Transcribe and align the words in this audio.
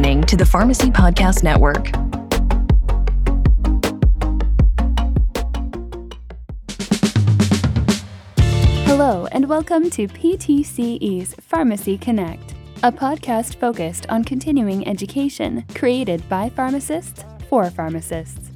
listening 0.00 0.22
to 0.22 0.34
the 0.34 0.46
Pharmacy 0.46 0.90
Podcast 0.90 1.42
Network. 1.42 1.88
Hello, 8.86 9.26
and 9.26 9.46
welcome 9.46 9.90
to 9.90 10.08
PTCE's 10.08 11.34
Pharmacy 11.34 11.98
Connect, 11.98 12.54
a 12.82 12.90
podcast 12.90 13.56
focused 13.56 14.06
on 14.08 14.24
continuing 14.24 14.88
education 14.88 15.66
created 15.74 16.26
by 16.30 16.48
pharmacists 16.48 17.22
for 17.50 17.68
pharmacists. 17.68 18.52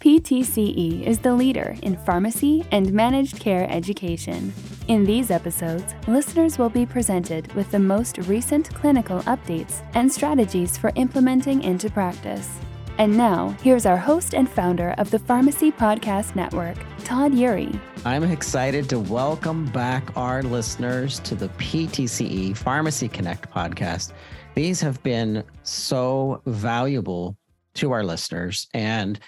PTCE 0.00 1.06
is 1.06 1.20
the 1.20 1.32
leader 1.32 1.76
in 1.82 1.96
pharmacy 1.98 2.66
and 2.72 2.92
managed 2.92 3.38
care 3.38 3.70
education. 3.70 4.52
In 4.92 5.06
these 5.06 5.30
episodes, 5.30 5.94
listeners 6.06 6.58
will 6.58 6.68
be 6.68 6.84
presented 6.84 7.50
with 7.54 7.70
the 7.70 7.78
most 7.78 8.18
recent 8.28 8.74
clinical 8.74 9.20
updates 9.20 9.82
and 9.94 10.12
strategies 10.12 10.76
for 10.76 10.92
implementing 10.96 11.62
into 11.62 11.88
practice. 11.88 12.58
And 12.98 13.16
now, 13.16 13.56
here's 13.62 13.86
our 13.86 13.96
host 13.96 14.34
and 14.34 14.46
founder 14.46 14.90
of 14.98 15.10
the 15.10 15.18
Pharmacy 15.18 15.72
Podcast 15.72 16.36
Network, 16.36 16.76
Todd 17.04 17.32
Eury. 17.32 17.80
I'm 18.04 18.22
excited 18.22 18.90
to 18.90 18.98
welcome 18.98 19.64
back 19.64 20.14
our 20.14 20.42
listeners 20.42 21.20
to 21.20 21.36
the 21.36 21.48
PTCE 21.48 22.54
Pharmacy 22.54 23.08
Connect 23.08 23.50
podcast. 23.50 24.12
These 24.54 24.82
have 24.82 25.02
been 25.02 25.42
so 25.62 26.42
valuable 26.44 27.38
to 27.76 27.92
our 27.92 28.04
listeners, 28.04 28.68
and 28.74 29.18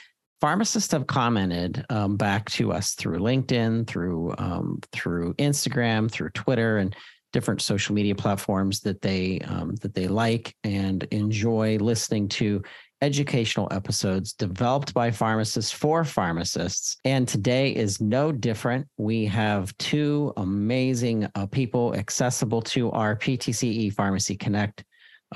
pharmacists 0.41 0.93
have 0.93 1.07
commented 1.07 1.85
um, 1.91 2.17
back 2.17 2.51
to 2.51 2.73
us 2.73 2.95
through 2.95 3.19
LinkedIn, 3.19 3.87
through 3.87 4.35
um, 4.39 4.81
through 4.93 5.35
Instagram, 5.35 6.11
through 6.11 6.31
Twitter, 6.31 6.79
and 6.79 6.95
different 7.33 7.61
social 7.61 7.95
media 7.95 8.15
platforms 8.15 8.81
that 8.81 9.03
they 9.03 9.41
um, 9.41 9.75
that 9.77 9.95
they 9.95 10.07
like 10.07 10.55
and 10.65 11.03
enjoy 11.11 11.77
listening 11.79 12.29
to 12.29 12.63
educational 13.03 13.69
episodes 13.71 14.33
developed 14.33 14.95
by 14.95 15.11
pharmacists 15.11 15.71
for 15.71 16.05
pharmacists. 16.05 16.97
And 17.05 17.29
today 17.29 17.75
is 17.75 18.01
no 18.01 18.33
different. 18.33 18.87
We 18.97 19.27
have 19.27 19.77
two 19.77 20.33
amazing 20.39 21.29
uh, 21.35 21.47
people 21.47 21.95
accessible 21.95 22.63
to 22.63 22.91
our 22.93 23.15
PTCE 23.15 23.93
Pharmacy 23.93 24.37
Connect 24.37 24.85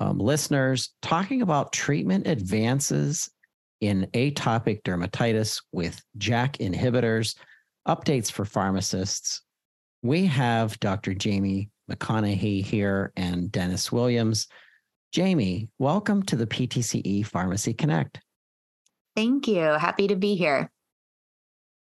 um, 0.01 0.19
listeners 0.19 0.95
talking 1.03 1.43
about 1.43 1.73
treatment 1.73 2.27
advances 2.27 3.29
in 3.81 4.09
atopic 4.15 4.83
dermatitis 4.83 5.63
with 5.73 6.01
JAK 6.17 6.59
inhibitors, 6.59 7.37
updates 7.87 8.31
for 8.31 8.45
pharmacists. 8.45 9.43
We 10.03 10.27
have 10.27 10.79
Dr. 10.81 11.15
Jamie 11.15 11.71
McConaha 11.91 12.63
here 12.63 13.13
and 13.17 13.51
Dennis 13.51 13.91
Williams. 13.91 14.47
Jamie, 15.13 15.69
welcome 15.79 16.23
to 16.25 16.37
the 16.37 16.47
PTCE 16.47 17.27
Pharmacy 17.27 17.73
Connect. 17.73 18.21
Thank 19.17 19.49
you. 19.49 19.61
Happy 19.61 20.07
to 20.09 20.17
be 20.17 20.37
here. 20.37 20.71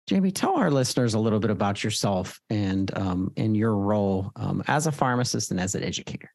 Jamie, 0.08 0.32
tell 0.32 0.56
our 0.56 0.70
listeners 0.70 1.14
a 1.14 1.18
little 1.18 1.38
bit 1.38 1.50
about 1.50 1.84
yourself 1.84 2.40
and 2.50 2.96
um, 2.98 3.32
and 3.36 3.56
your 3.56 3.76
role 3.76 4.32
um, 4.34 4.62
as 4.66 4.86
a 4.86 4.92
pharmacist 4.92 5.52
and 5.52 5.60
as 5.60 5.74
an 5.74 5.84
educator. 5.84 6.32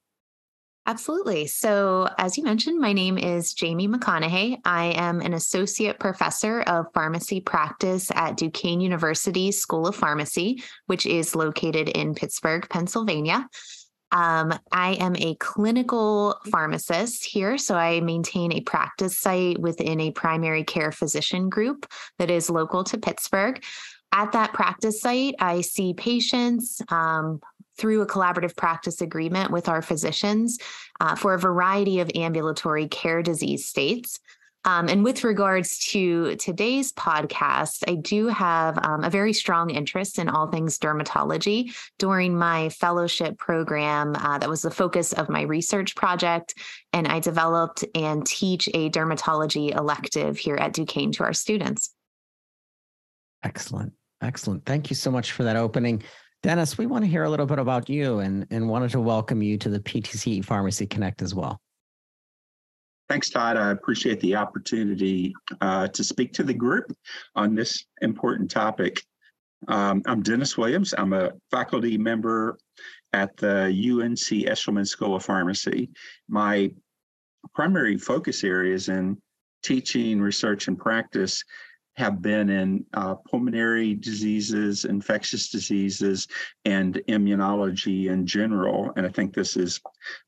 Absolutely. 0.87 1.47
So, 1.47 2.07
as 2.17 2.37
you 2.37 2.45
mentioned, 2.45 2.79
my 2.79 2.93
name 2.93 3.17
is 3.17 3.53
Jamie 3.53 3.89
McConaha. 3.89 4.57
I 4.63 4.85
am 4.95 5.19
an 5.19 5.33
associate 5.33 5.99
professor 5.99 6.61
of 6.61 6.85
pharmacy 6.93 7.41
practice 7.41 8.09
at 8.15 8.37
Duquesne 8.37 8.79
University 8.79 9.51
School 9.51 9.85
of 9.85 9.97
Pharmacy, 9.97 10.63
which 10.85 11.05
is 11.05 11.35
located 11.35 11.89
in 11.89 12.15
Pittsburgh, 12.15 12.65
Pennsylvania. 12.69 13.49
Um, 14.13 14.57
I 14.71 14.93
am 14.93 15.17
a 15.17 15.35
clinical 15.35 16.39
pharmacist 16.49 17.25
here. 17.25 17.57
So 17.57 17.75
I 17.75 17.99
maintain 17.99 18.53
a 18.53 18.61
practice 18.61 19.19
site 19.19 19.59
within 19.59 19.99
a 19.99 20.11
primary 20.11 20.63
care 20.63 20.93
physician 20.93 21.49
group 21.49 21.85
that 22.17 22.31
is 22.31 22.49
local 22.49 22.85
to 22.85 22.97
Pittsburgh. 22.97 23.61
At 24.11 24.31
that 24.31 24.53
practice 24.53 25.01
site, 25.01 25.35
I 25.39 25.61
see 25.61 25.93
patients, 25.93 26.81
um, 26.89 27.41
through 27.77 28.01
a 28.01 28.07
collaborative 28.07 28.55
practice 28.55 29.01
agreement 29.01 29.51
with 29.51 29.69
our 29.69 29.81
physicians 29.81 30.57
uh, 30.99 31.15
for 31.15 31.33
a 31.33 31.39
variety 31.39 31.99
of 31.99 32.11
ambulatory 32.15 32.87
care 32.87 33.21
disease 33.21 33.67
states. 33.67 34.19
Um, 34.65 34.89
and 34.89 35.03
with 35.03 35.23
regards 35.23 35.79
to 35.91 36.35
today's 36.35 36.91
podcast, 36.91 37.83
I 37.87 37.95
do 37.95 38.27
have 38.27 38.77
um, 38.83 39.03
a 39.03 39.09
very 39.09 39.31
strong 39.31 39.69
interest 39.69 40.19
in 40.19 40.27
all 40.27 40.47
things 40.47 40.77
dermatology. 40.77 41.73
During 41.99 42.37
my 42.37 42.67
fellowship 42.69 43.37
program, 43.37 44.15
uh, 44.15 44.39
that 44.39 44.49
was 44.49 44.63
the 44.63 44.71
focus 44.71 45.13
of 45.13 45.29
my 45.29 45.43
research 45.43 45.95
project, 45.95 46.55
and 46.91 47.07
I 47.07 47.21
developed 47.21 47.85
and 47.95 48.25
teach 48.25 48.67
a 48.73 48.89
dermatology 48.89 49.73
elective 49.73 50.37
here 50.37 50.57
at 50.57 50.73
Duquesne 50.73 51.13
to 51.13 51.23
our 51.23 51.33
students. 51.33 51.93
Excellent. 53.43 53.93
Excellent. 54.21 54.65
Thank 54.65 54.89
you 54.89 54.95
so 54.95 55.11
much 55.11 55.31
for 55.31 55.43
that 55.43 55.55
opening. 55.55 56.03
Dennis, 56.43 56.77
we 56.77 56.85
want 56.85 57.03
to 57.03 57.09
hear 57.09 57.23
a 57.23 57.29
little 57.29 57.45
bit 57.45 57.59
about 57.59 57.89
you 57.89 58.19
and, 58.19 58.45
and 58.51 58.69
wanted 58.69 58.91
to 58.91 59.01
welcome 59.01 59.41
you 59.41 59.57
to 59.57 59.69
the 59.69 59.79
PTC 59.79 60.43
Pharmacy 60.43 60.85
Connect 60.85 61.21
as 61.21 61.33
well. 61.33 61.59
Thanks, 63.09 63.29
Todd. 63.29 63.57
I 63.57 63.71
appreciate 63.71 64.19
the 64.19 64.35
opportunity 64.35 65.33
uh, 65.61 65.87
to 65.87 66.03
speak 66.03 66.33
to 66.33 66.43
the 66.43 66.53
group 66.53 66.91
on 67.35 67.55
this 67.55 67.85
important 68.01 68.51
topic. 68.51 69.01
Um, 69.67 70.01
I'm 70.05 70.21
Dennis 70.21 70.57
Williams. 70.57 70.93
I'm 70.97 71.13
a 71.13 71.31
faculty 71.49 71.97
member 71.97 72.57
at 73.13 73.35
the 73.37 73.65
UNC 73.65 74.47
Eshelman 74.47 74.85
School 74.85 75.15
of 75.15 75.23
Pharmacy. 75.23 75.89
My 76.27 76.69
primary 77.55 77.97
focus 77.97 78.43
areas 78.43 78.89
in 78.89 79.17
teaching, 79.63 80.21
research, 80.21 80.67
and 80.67 80.77
practice 80.77 81.43
have 81.97 82.21
been 82.21 82.49
in 82.49 82.85
uh, 82.93 83.15
pulmonary 83.15 83.95
diseases, 83.95 84.85
infectious 84.85 85.49
diseases, 85.49 86.27
and 86.63 87.01
immunology 87.09 88.09
in 88.09 88.25
general. 88.25 88.93
And 88.95 89.05
I 89.05 89.09
think 89.09 89.33
this 89.33 89.57
is 89.57 89.81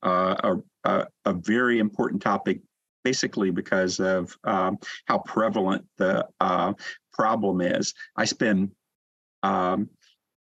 uh, 0.04 0.56
a, 0.84 1.08
a, 1.26 1.34
very 1.34 1.78
important 1.78 2.24
topic, 2.24 2.62
basically 3.04 3.52
because 3.52 4.00
of 4.00 4.36
um, 4.44 4.80
how 5.06 5.20
prevalent 5.20 5.86
the 5.98 6.28
uh, 6.40 6.74
problem 7.14 7.62
is. 7.62 7.94
I 8.16 8.26
spend 8.26 8.72
um, 9.44 9.90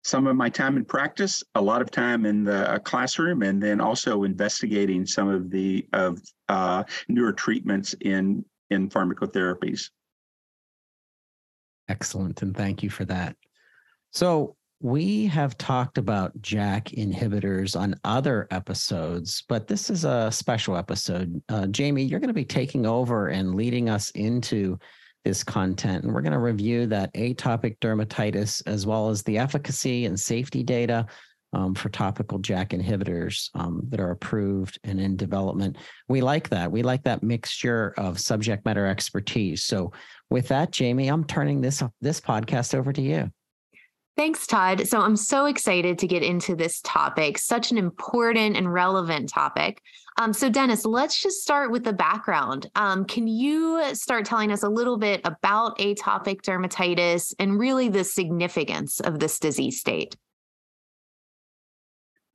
some 0.04 0.26
of 0.26 0.34
my 0.34 0.48
time 0.48 0.78
in 0.78 0.86
practice, 0.86 1.44
a 1.54 1.60
lot 1.60 1.82
of 1.82 1.90
time 1.90 2.24
in 2.24 2.44
the 2.44 2.72
uh, 2.72 2.78
classroom, 2.78 3.42
and 3.42 3.62
then 3.62 3.82
also 3.82 4.22
investigating 4.22 5.04
some 5.04 5.28
of 5.28 5.50
the 5.50 5.86
of 5.92 6.22
uh, 6.48 6.84
newer 7.08 7.32
treatments 7.34 7.94
in 8.00 8.44
in 8.70 8.88
pharmacotherapies. 8.88 9.90
Excellent. 11.88 12.42
And 12.42 12.56
thank 12.56 12.82
you 12.82 12.90
for 12.90 13.04
that. 13.06 13.36
So, 14.10 14.56
we 14.80 15.26
have 15.26 15.58
talked 15.58 15.98
about 15.98 16.40
JAK 16.40 16.90
inhibitors 16.96 17.78
on 17.78 17.96
other 18.04 18.46
episodes, 18.52 19.42
but 19.48 19.66
this 19.66 19.90
is 19.90 20.04
a 20.04 20.30
special 20.30 20.76
episode. 20.76 21.42
Uh, 21.48 21.66
Jamie, 21.66 22.04
you're 22.04 22.20
going 22.20 22.28
to 22.28 22.34
be 22.34 22.44
taking 22.44 22.86
over 22.86 23.26
and 23.26 23.56
leading 23.56 23.88
us 23.88 24.10
into 24.10 24.78
this 25.24 25.42
content. 25.42 26.04
And 26.04 26.14
we're 26.14 26.22
going 26.22 26.32
to 26.32 26.38
review 26.38 26.86
that 26.86 27.12
atopic 27.14 27.78
dermatitis 27.80 28.62
as 28.66 28.86
well 28.86 29.08
as 29.08 29.22
the 29.24 29.36
efficacy 29.36 30.06
and 30.06 30.18
safety 30.18 30.62
data 30.62 31.06
um, 31.52 31.74
for 31.74 31.88
topical 31.88 32.38
JAK 32.38 32.70
inhibitors 32.70 33.50
um, 33.54 33.82
that 33.88 34.00
are 34.00 34.10
approved 34.10 34.78
and 34.84 35.00
in 35.00 35.16
development. 35.16 35.76
We 36.08 36.20
like 36.20 36.48
that. 36.50 36.70
We 36.70 36.82
like 36.82 37.04
that 37.04 37.22
mixture 37.22 37.94
of 37.96 38.20
subject 38.20 38.64
matter 38.64 38.86
expertise. 38.86 39.64
So, 39.64 39.92
with 40.30 40.48
that, 40.48 40.72
Jamie, 40.72 41.08
I'm 41.08 41.24
turning 41.24 41.60
this 41.60 41.82
this 42.00 42.20
podcast 42.20 42.74
over 42.74 42.92
to 42.92 43.02
you. 43.02 43.30
Thanks, 44.18 44.48
Todd. 44.48 44.88
So 44.88 45.00
I'm 45.00 45.14
so 45.14 45.46
excited 45.46 45.96
to 46.00 46.08
get 46.08 46.24
into 46.24 46.56
this 46.56 46.80
topic, 46.82 47.38
such 47.38 47.70
an 47.70 47.78
important 47.78 48.56
and 48.56 48.72
relevant 48.72 49.28
topic. 49.28 49.80
Um, 50.18 50.32
so, 50.32 50.50
Dennis, 50.50 50.84
let's 50.84 51.22
just 51.22 51.40
start 51.40 51.70
with 51.70 51.84
the 51.84 51.92
background. 51.92 52.68
Um, 52.74 53.04
can 53.04 53.28
you 53.28 53.94
start 53.94 54.24
telling 54.24 54.50
us 54.50 54.64
a 54.64 54.68
little 54.68 54.98
bit 54.98 55.20
about 55.24 55.78
atopic 55.78 56.42
dermatitis 56.42 57.32
and 57.38 57.60
really 57.60 57.88
the 57.88 58.02
significance 58.02 58.98
of 58.98 59.20
this 59.20 59.38
disease 59.38 59.78
state? 59.78 60.16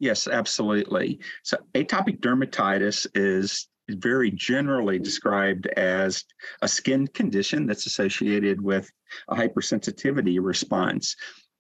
Yes, 0.04 0.28
absolutely. 0.28 1.22
So, 1.44 1.56
atopic 1.76 2.20
dermatitis 2.20 3.08
is 3.16 3.70
very 3.90 4.32
generally 4.32 5.00
described 5.00 5.68
as 5.78 6.26
a 6.62 6.68
skin 6.68 7.08
condition 7.08 7.66
that's 7.66 7.86
associated 7.86 8.60
with 8.60 8.92
a 9.30 9.36
hypersensitivity 9.36 10.40
response. 10.42 11.16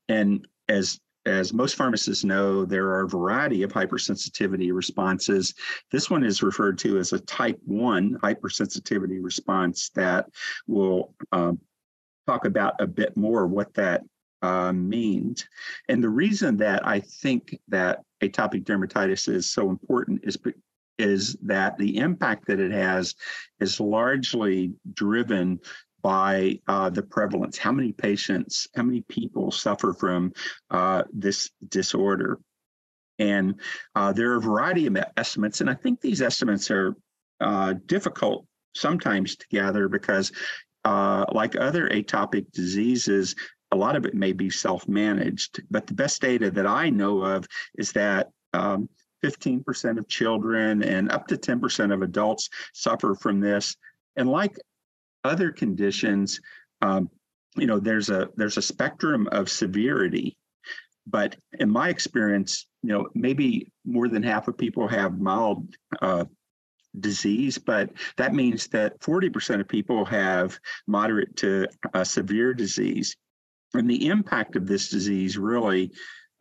And 0.09 0.45
as 0.67 0.99
as 1.25 1.53
most 1.53 1.77
pharmacists 1.77 2.25
know, 2.25 2.65
there 2.65 2.87
are 2.87 3.05
a 3.05 3.07
variety 3.07 3.63
of 3.63 3.71
hypersensitivity 3.71 4.73
responses. 4.73 5.53
This 5.89 6.09
one 6.09 6.25
is 6.25 6.43
referred 6.43 6.77
to 6.79 6.97
as 6.97 7.13
a 7.13 7.19
type 7.19 7.61
1 7.63 8.19
hypersensitivity 8.21 9.23
response 9.23 9.89
that 9.95 10.25
we'll 10.67 11.13
um, 11.31 11.61
talk 12.27 12.43
about 12.43 12.73
a 12.81 12.87
bit 12.87 13.15
more 13.15 13.47
what 13.47 13.73
that 13.75 14.03
uh, 14.43 14.73
means. 14.73 15.47
And 15.87 16.03
the 16.03 16.09
reason 16.09 16.57
that 16.57 16.85
I 16.85 16.99
think 16.99 17.57
that 17.69 18.01
atopic 18.27 18.63
dermatitis 18.63 19.27
is 19.29 19.49
so 19.49 19.69
important 19.69 20.21
is 20.23 20.37
is 20.99 21.35
that 21.41 21.77
the 21.77 21.97
impact 21.97 22.45
that 22.47 22.59
it 22.59 22.71
has 22.71 23.15
is 23.59 23.79
largely 23.79 24.73
driven 24.93 25.59
by 26.03 26.59
uh, 26.67 26.89
the 26.89 27.01
prevalence. 27.01 27.57
How 27.57 27.71
many 27.71 27.93
patients, 27.93 28.67
how 28.75 28.83
many 28.83 29.01
people 29.01 29.51
suffer 29.51 29.93
from 29.93 30.33
uh, 30.69 31.03
this 31.11 31.49
disorder? 31.69 32.39
And 33.19 33.59
uh, 33.95 34.11
there 34.11 34.31
are 34.31 34.37
a 34.37 34.41
variety 34.41 34.85
of 34.85 34.97
estimates, 35.17 35.61
and 35.61 35.69
I 35.69 35.75
think 35.75 36.01
these 36.01 36.21
estimates 36.21 36.69
are 36.69 36.95
uh, 37.39 37.75
difficult 37.85 38.45
sometimes 38.75 39.35
to 39.37 39.45
gather 39.49 39.87
because, 39.87 40.31
uh, 40.83 41.25
like 41.31 41.55
other 41.55 41.87
atopic 41.89 42.51
diseases, 42.51 43.35
a 43.73 43.75
lot 43.75 43.95
of 43.95 44.05
it 44.05 44.13
may 44.13 44.33
be 44.33 44.49
self 44.49 44.87
managed. 44.87 45.61
But 45.71 45.87
the 45.87 45.95
best 45.95 46.21
data 46.21 46.51
that 46.51 46.67
I 46.67 46.89
know 46.89 47.23
of 47.23 47.45
is 47.77 47.91
that 47.93 48.29
um, 48.53 48.87
15% 49.23 49.97
of 49.97 50.07
children 50.07 50.83
and 50.83 51.11
up 51.11 51.27
to 51.27 51.37
10% 51.37 51.91
of 51.93 52.01
adults 52.03 52.49
suffer 52.73 53.15
from 53.15 53.39
this. 53.39 53.75
And 54.15 54.29
like 54.29 54.55
other 55.23 55.51
conditions, 55.51 56.39
um, 56.81 57.09
you 57.55 57.65
know, 57.65 57.79
there's 57.79 58.09
a 58.09 58.29
there's 58.35 58.57
a 58.57 58.61
spectrum 58.61 59.27
of 59.31 59.49
severity. 59.49 60.37
But 61.07 61.35
in 61.59 61.69
my 61.69 61.89
experience, 61.89 62.67
you 62.83 62.89
know, 62.89 63.09
maybe 63.15 63.71
more 63.85 64.07
than 64.07 64.23
half 64.23 64.47
of 64.47 64.57
people 64.57 64.87
have 64.87 65.19
mild 65.19 65.67
uh, 66.01 66.25
disease, 66.99 67.57
but 67.57 67.89
that 68.17 68.33
means 68.33 68.67
that 68.67 68.99
40% 68.99 69.59
of 69.59 69.67
people 69.67 70.05
have 70.05 70.57
moderate 70.87 71.35
to 71.37 71.67
uh, 71.93 72.03
severe 72.03 72.53
disease. 72.53 73.15
And 73.73 73.89
the 73.89 74.07
impact 74.07 74.55
of 74.55 74.67
this 74.67 74.89
disease 74.89 75.37
really 75.37 75.91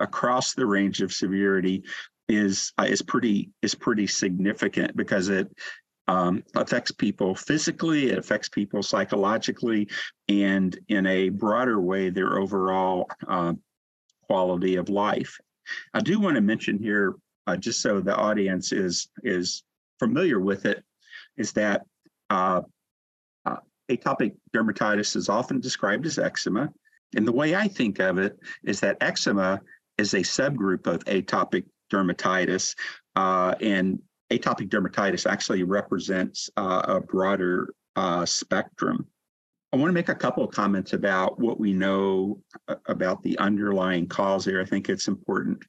across 0.00 0.54
the 0.54 0.66
range 0.66 1.00
of 1.00 1.12
severity 1.12 1.84
is 2.28 2.72
uh, 2.78 2.84
is 2.84 3.02
pretty 3.02 3.50
is 3.62 3.74
pretty 3.74 4.06
significant 4.06 4.96
because 4.96 5.28
it 5.28 5.48
um, 6.08 6.42
affects 6.56 6.90
people 6.90 7.34
physically, 7.34 8.10
it 8.10 8.18
affects 8.18 8.48
people 8.48 8.82
psychologically, 8.82 9.88
and 10.28 10.76
in 10.88 11.06
a 11.06 11.28
broader 11.28 11.80
way, 11.80 12.10
their 12.10 12.38
overall 12.38 13.08
uh, 13.26 13.52
quality 14.22 14.76
of 14.76 14.88
life. 14.88 15.38
I 15.94 16.00
do 16.00 16.18
want 16.18 16.34
to 16.34 16.40
mention 16.40 16.78
here, 16.78 17.14
uh, 17.46 17.56
just 17.56 17.80
so 17.80 18.00
the 18.00 18.16
audience 18.16 18.72
is 18.72 19.08
is 19.22 19.62
familiar 19.98 20.40
with 20.40 20.66
it, 20.66 20.82
is 21.36 21.52
that 21.52 21.86
uh, 22.30 22.62
uh 23.46 23.56
atopic 23.90 24.34
dermatitis 24.54 25.16
is 25.16 25.28
often 25.28 25.60
described 25.60 26.06
as 26.06 26.18
eczema. 26.18 26.72
And 27.16 27.26
the 27.26 27.32
way 27.32 27.54
I 27.54 27.68
think 27.68 27.98
of 27.98 28.18
it 28.18 28.38
is 28.64 28.80
that 28.80 28.98
eczema 29.00 29.60
is 29.98 30.14
a 30.14 30.20
subgroup 30.20 30.86
of 30.86 31.04
atopic 31.04 31.64
dermatitis. 31.90 32.74
Uh, 33.14 33.54
and 33.60 34.00
atopic 34.30 34.68
dermatitis 34.68 35.30
actually 35.30 35.62
represents 35.62 36.50
uh, 36.56 36.82
a 36.84 37.00
broader 37.00 37.74
uh, 37.96 38.24
spectrum. 38.24 39.06
I 39.72 39.78
want 39.78 39.88
to 39.88 39.94
make 39.94 40.10
a 40.10 40.14
couple 40.14 40.44
of 40.44 40.50
comments 40.50 40.92
about 40.92 41.38
what 41.38 41.58
we 41.58 41.72
know 41.72 42.40
uh, 42.68 42.76
about 42.86 43.22
the 43.22 43.38
underlying 43.38 44.06
cause 44.06 44.44
here. 44.44 44.60
I 44.60 44.66
think 44.66 44.88
it's 44.88 45.08
important. 45.08 45.64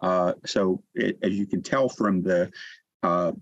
Uh, 0.00 0.34
so, 0.46 0.82
it, 0.94 1.18
as 1.22 1.32
you 1.32 1.46
can 1.46 1.62
tell 1.62 1.88
from 1.88 2.22
the 2.22 2.50
uh, 3.02 3.32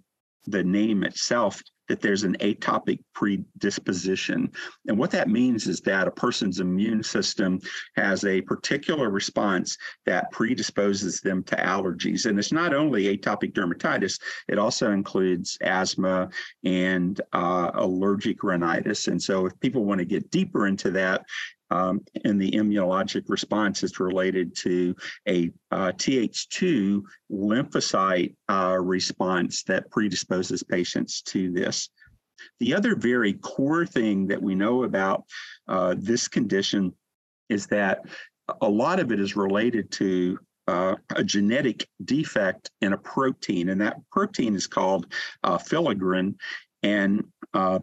the 0.47 0.65
name 0.65 1.03
itself, 1.05 1.61
that 1.89 2.01
there's 2.01 2.25
an 2.25 2.37
atopic 2.41 2.99
predisposition. 3.15 4.51
And 4.89 4.99
what 4.99 5.11
that 5.13 5.29
means 5.29 5.67
is 5.67 5.81
that 5.83 6.09
a 6.09 6.11
person's 6.11 6.61
immune 6.61 7.03
system 7.03 7.61
has 7.97 8.25
a 8.25 8.41
particular 8.43 9.11
response 9.11 9.77
that 10.05 10.31
predisposes 10.33 11.21
them 11.21 11.45
to 11.45 11.57
allergies. 11.57 12.27
And 12.27 12.39
it's 12.39 12.53
not 12.53 12.75
only 12.75 13.17
atopic 13.17 13.53
dermatitis, 13.53 14.21
it 14.49 14.59
also 14.59 14.91
includes 14.91 15.57
asthma 15.61 16.29
and 16.65 17.21
uh, 17.33 17.71
allergic 17.75 18.43
rhinitis. 18.43 19.09
And 19.09 19.23
so 19.23 19.47
if 19.47 19.59
people 19.61 19.85
want 19.85 20.01
to 20.01 20.05
get 20.05 20.31
deeper 20.31 20.67
into 20.67 20.91
that, 20.93 21.25
um, 21.71 22.01
and 22.25 22.41
the 22.41 22.53
immunologic 22.53 23.25
response 23.29 23.83
is 23.83 23.99
related 24.01 24.55
to 24.57 24.95
a 25.29 25.51
uh, 25.71 25.93
Th2 25.93 27.03
lymphocyte 27.31 28.35
uh, 28.49 28.77
response 28.81 29.63
that 29.65 29.91
predisposes 29.91 30.63
patients 30.63 31.23
to 31.23 31.53
this. 31.53 31.89
The 32.61 32.75
other 32.75 32.95
very 32.95 33.35
core 33.35 33.87
thing 33.87 34.27
that 34.29 34.43
we 34.43 34.55
know 34.55 34.85
about 34.85 35.25
uh, 35.69 35.95
this 35.99 36.29
condition 36.29 36.93
is 37.49 37.67
that 37.69 38.01
a 38.61 38.69
lot 38.69 39.01
of 39.01 39.11
it 39.13 39.21
is 39.21 39.37
related 39.37 39.91
to 39.93 40.39
uh, 40.69 40.97
a 41.15 41.23
genetic 41.23 41.89
defect 42.05 42.71
in 42.81 42.93
a 42.93 42.99
protein, 42.99 43.69
and 43.69 43.81
that 43.81 43.99
protein 44.11 44.55
is 44.55 44.67
called 44.67 45.13
uh, 45.45 45.59
filaggrin. 45.59 46.35
And 46.83 47.25
uh, 47.55 47.81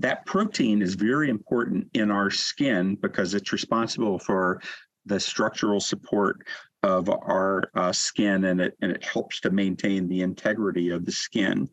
that 0.00 0.26
protein 0.26 0.82
is 0.82 0.94
very 0.94 1.30
important 1.30 1.88
in 1.94 2.10
our 2.10 2.30
skin 2.30 2.94
because 2.96 3.34
it's 3.34 3.52
responsible 3.52 4.18
for 4.18 4.60
the 5.06 5.20
structural 5.20 5.80
support 5.80 6.46
of 6.82 7.08
our 7.08 7.70
uh, 7.74 7.92
skin 7.92 8.44
and 8.44 8.60
it, 8.60 8.76
and 8.82 8.92
it 8.92 9.04
helps 9.04 9.40
to 9.40 9.50
maintain 9.50 10.08
the 10.08 10.20
integrity 10.20 10.90
of 10.90 11.04
the 11.04 11.12
skin. 11.12 11.68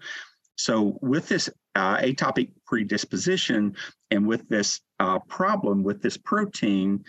So, 0.56 0.98
with 1.02 1.28
this 1.28 1.50
uh, 1.76 1.98
atopic 1.98 2.52
predisposition 2.66 3.76
and 4.10 4.28
with 4.28 4.48
this 4.48 4.82
uh, 5.00 5.20
problem 5.20 5.84
with 5.84 6.02
this 6.02 6.18
protein, 6.18 7.04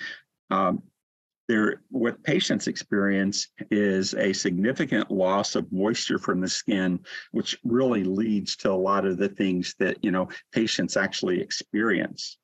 um, 0.51 0.83
there 1.49 1.83
what 1.91 2.23
patients 2.23 2.67
experience 2.67 3.49
is 3.71 4.15
a 4.15 4.33
significant 4.33 5.11
loss 5.11 5.55
of 5.55 5.71
moisture 5.73 6.19
from 6.19 6.41
the 6.41 6.49
skin 6.49 7.01
which 7.33 7.59
really 7.65 8.05
leads 8.05 8.57
to 8.57 8.71
a 8.71 8.75
lot 8.75 9.05
of 9.05 9.19
the 9.19 9.29
things 9.29 9.75
that 9.79 10.03
you 10.05 10.11
know 10.11 10.29
patients 10.53 10.97
actually 10.97 11.41
experience 11.41 12.39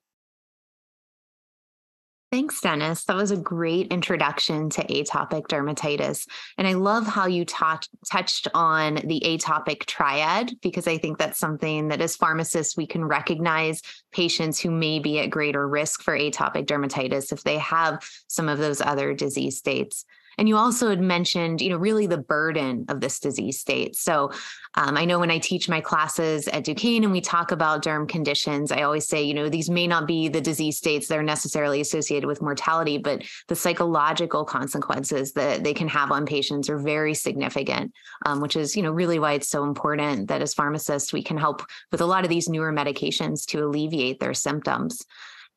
Thanks, 2.31 2.61
Dennis. 2.61 3.05
That 3.05 3.15
was 3.15 3.31
a 3.31 3.37
great 3.37 3.87
introduction 3.87 4.69
to 4.71 4.83
atopic 4.83 5.47
dermatitis. 5.47 6.27
And 6.59 6.67
I 6.67 6.73
love 6.73 7.07
how 7.07 7.25
you 7.25 7.43
talked 7.43 7.89
touched 8.11 8.47
on 8.53 8.95
the 9.03 9.19
atopic 9.25 9.87
triad 9.87 10.51
because 10.61 10.87
I 10.87 10.99
think 10.99 11.17
that's 11.17 11.39
something 11.39 11.87
that 11.87 12.01
as 12.01 12.15
pharmacists 12.15 12.77
we 12.77 12.85
can 12.85 13.03
recognize 13.03 13.81
patients 14.11 14.59
who 14.59 14.69
may 14.69 14.99
be 14.99 15.19
at 15.19 15.31
greater 15.31 15.67
risk 15.67 16.03
for 16.03 16.15
atopic 16.15 16.67
dermatitis 16.67 17.33
if 17.33 17.43
they 17.43 17.57
have 17.57 18.07
some 18.27 18.47
of 18.47 18.59
those 18.59 18.79
other 18.79 19.15
disease 19.15 19.57
states. 19.57 20.05
And 20.39 20.47
you 20.47 20.55
also 20.55 20.89
had 20.89 21.01
mentioned, 21.01 21.59
you 21.59 21.69
know, 21.69 21.75
really 21.75 22.07
the 22.07 22.17
burden 22.17 22.85
of 22.87 23.01
this 23.01 23.19
disease 23.19 23.59
state. 23.59 23.97
So 23.97 24.31
um, 24.75 24.95
I 24.95 25.03
know 25.03 25.19
when 25.19 25.31
I 25.31 25.37
teach 25.37 25.67
my 25.67 25.81
classes 25.81 26.47
at 26.47 26.63
Duquesne 26.63 27.03
and 27.03 27.11
we 27.11 27.19
talk 27.19 27.51
about 27.51 27.83
derm 27.83 28.07
conditions, 28.07 28.71
I 28.71 28.83
always 28.83 29.05
say, 29.05 29.21
you 29.21 29.33
know, 29.33 29.49
these 29.49 29.69
may 29.69 29.85
not 29.85 30.07
be 30.07 30.29
the 30.29 30.39
disease 30.39 30.77
states 30.77 31.09
that 31.09 31.17
are 31.17 31.23
necessarily 31.23 31.81
associated 31.81 32.25
with 32.25 32.41
mortality, 32.41 32.97
but 32.97 33.23
the 33.49 33.55
psychological 33.55 34.45
consequences 34.45 35.33
that 35.33 35.65
they 35.65 35.73
can 35.73 35.89
have 35.89 36.09
on 36.09 36.25
patients 36.25 36.69
are 36.69 36.79
very 36.79 37.13
significant, 37.13 37.91
um, 38.25 38.39
which 38.39 38.55
is, 38.55 38.77
you 38.77 38.81
know, 38.81 38.91
really 38.91 39.19
why 39.19 39.33
it's 39.33 39.49
so 39.49 39.65
important 39.65 40.29
that 40.29 40.41
as 40.41 40.53
pharmacists, 40.53 41.11
we 41.11 41.21
can 41.21 41.37
help 41.37 41.63
with 41.91 41.99
a 41.99 42.05
lot 42.05 42.23
of 42.23 42.29
these 42.29 42.47
newer 42.47 42.71
medications 42.71 43.45
to 43.47 43.65
alleviate 43.65 44.21
their 44.21 44.33
symptoms. 44.33 45.05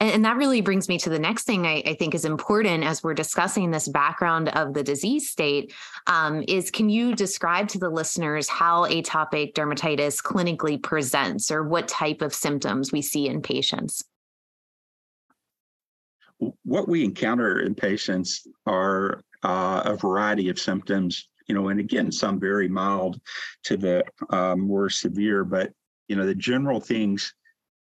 And, 0.03 0.25
that 0.25 0.37
really 0.37 0.61
brings 0.61 0.89
me 0.89 0.99
to 0.99 1.11
the 1.11 1.19
next 1.19 1.45
thing 1.45 1.65
I, 1.65 1.81
I, 1.87 1.95
think 1.95 2.13
is 2.13 2.25
important 2.25 2.83
as 2.83 3.05
we're 3.05 3.15
discussing 3.15 3.71
this 3.71 3.87
background 3.87 4.49
of 4.49 4.75
the 4.75 4.83
disease 4.83 5.31
state 5.31 5.73
um, 6.09 6.43
is 6.49 6.73
can 6.73 6.89
you 6.89 7.15
describe 7.15 7.69
to 7.69 7.79
the 7.79 7.89
listeners 7.89 8.49
how 8.49 8.85
atopic 8.87 9.55
dermatitis 9.55 10.21
clinically 10.21 10.83
presents 10.83 11.53
or 11.53 11.63
what 11.63 11.87
type 11.87 12.21
of 12.21 12.35
symptoms 12.35 12.91
we 12.91 13.01
see 13.01 13.29
in 13.29 13.43
patients? 13.43 14.03
What 16.65 16.89
we 16.89 17.05
encounter 17.05 17.61
in 17.61 17.77
patients 17.77 18.49
are 18.67 19.23
uh, 19.45 19.83
a 19.85 19.97
variety 19.97 20.49
of 20.49 20.59
symptoms, 20.59 21.29
you 21.47 21.55
know, 21.55 21.69
and 21.69 21.79
again, 21.79 22.11
some 22.11 22.41
very 22.41 22.69
mild 22.69 23.21
to 23.65 23.77
the 23.77 24.05
uh, 24.31 24.57
more 24.57 24.91
severe, 24.91 25.45
but, 25.45 25.73
you 26.09 26.17
know, 26.17 26.27
the 26.27 26.35
general 26.35 26.81
things 26.81 27.33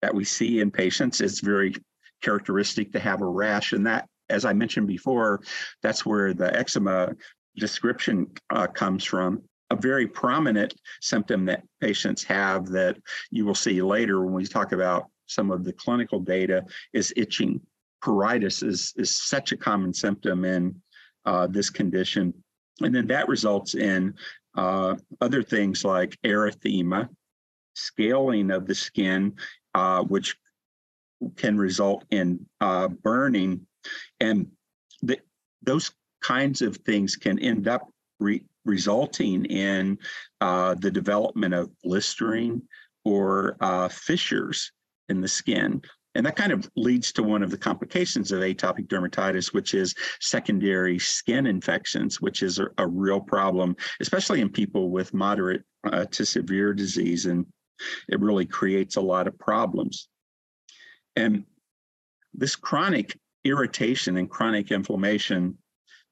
that 0.02 0.14
we 0.14 0.24
see 0.24 0.60
in 0.60 0.70
patients 0.70 1.22
is 1.22 1.40
very 1.40 1.74
characteristic 2.24 2.92
to 2.92 2.98
have 2.98 3.20
a 3.20 3.26
rash. 3.26 3.72
And 3.72 3.86
that, 3.86 4.08
as 4.30 4.44
I 4.44 4.52
mentioned 4.52 4.86
before, 4.86 5.42
that's 5.82 6.06
where 6.06 6.32
the 6.32 6.56
eczema 6.56 7.12
description 7.56 8.26
uh, 8.50 8.66
comes 8.66 9.04
from. 9.04 9.42
A 9.70 9.76
very 9.76 10.06
prominent 10.06 10.74
symptom 11.00 11.44
that 11.46 11.62
patients 11.80 12.22
have 12.24 12.66
that 12.68 12.96
you 13.30 13.44
will 13.44 13.54
see 13.54 13.82
later 13.82 14.22
when 14.22 14.34
we 14.34 14.46
talk 14.46 14.72
about 14.72 15.06
some 15.26 15.50
of 15.50 15.64
the 15.64 15.72
clinical 15.72 16.20
data 16.20 16.64
is 16.92 17.12
itching. 17.16 17.60
Pruritus 18.02 18.62
is, 18.62 18.92
is 18.96 19.14
such 19.14 19.52
a 19.52 19.56
common 19.56 19.92
symptom 19.94 20.44
in 20.44 20.80
uh, 21.24 21.46
this 21.46 21.70
condition. 21.70 22.34
And 22.82 22.94
then 22.94 23.06
that 23.06 23.28
results 23.28 23.74
in 23.74 24.14
uh, 24.56 24.96
other 25.20 25.42
things 25.42 25.84
like 25.84 26.18
erythema, 26.24 27.08
scaling 27.74 28.50
of 28.50 28.66
the 28.66 28.74
skin, 28.74 29.34
uh, 29.74 30.02
which 30.02 30.36
can 31.36 31.56
result 31.56 32.04
in 32.10 32.46
uh, 32.60 32.88
burning. 32.88 33.66
And 34.20 34.48
the, 35.02 35.18
those 35.62 35.92
kinds 36.22 36.62
of 36.62 36.76
things 36.78 37.16
can 37.16 37.38
end 37.38 37.68
up 37.68 37.88
re, 38.20 38.42
resulting 38.64 39.44
in 39.44 39.98
uh, 40.40 40.74
the 40.74 40.90
development 40.90 41.54
of 41.54 41.70
blistering 41.82 42.62
or 43.04 43.56
uh, 43.60 43.88
fissures 43.88 44.72
in 45.08 45.20
the 45.20 45.28
skin. 45.28 45.82
And 46.14 46.24
that 46.26 46.36
kind 46.36 46.52
of 46.52 46.70
leads 46.76 47.12
to 47.12 47.22
one 47.22 47.42
of 47.42 47.50
the 47.50 47.58
complications 47.58 48.30
of 48.30 48.40
atopic 48.40 48.86
dermatitis, 48.86 49.52
which 49.52 49.74
is 49.74 49.94
secondary 50.20 50.98
skin 50.98 51.46
infections, 51.46 52.20
which 52.20 52.42
is 52.42 52.58
a, 52.58 52.68
a 52.78 52.86
real 52.86 53.20
problem, 53.20 53.76
especially 54.00 54.40
in 54.40 54.48
people 54.48 54.90
with 54.90 55.12
moderate 55.12 55.64
uh, 55.84 56.04
to 56.06 56.24
severe 56.24 56.72
disease. 56.72 57.26
And 57.26 57.44
it 58.08 58.20
really 58.20 58.46
creates 58.46 58.96
a 58.96 59.00
lot 59.00 59.26
of 59.26 59.38
problems. 59.38 60.08
And 61.16 61.44
this 62.32 62.56
chronic 62.56 63.16
irritation 63.44 64.16
and 64.16 64.28
chronic 64.28 64.70
inflammation 64.70 65.58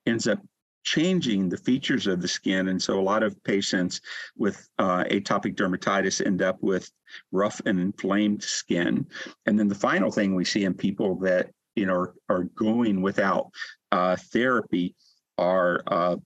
ends 0.06 0.26
up 0.26 0.38
changing 0.84 1.48
the 1.48 1.56
features 1.56 2.06
of 2.06 2.20
the 2.20 2.28
skin. 2.28 2.68
And 2.68 2.82
so 2.82 2.98
a 2.98 3.00
lot 3.00 3.22
of 3.22 3.42
patients 3.44 4.00
with 4.36 4.68
uh, 4.78 5.04
atopic 5.04 5.54
dermatitis 5.54 6.24
end 6.24 6.42
up 6.42 6.58
with 6.60 6.90
rough 7.30 7.60
and 7.66 7.78
inflamed 7.78 8.42
skin. 8.42 9.06
And 9.46 9.58
then 9.58 9.68
the 9.68 9.74
final 9.74 10.10
thing 10.10 10.34
we 10.34 10.44
see 10.44 10.64
in 10.64 10.74
people 10.74 11.16
that 11.20 11.50
you 11.76 11.86
know 11.86 11.94
are, 11.94 12.14
are 12.28 12.44
going 12.54 13.00
without 13.02 13.50
uh, 13.92 14.16
therapy 14.16 14.94
are 15.38 15.82
uh, 15.86 16.16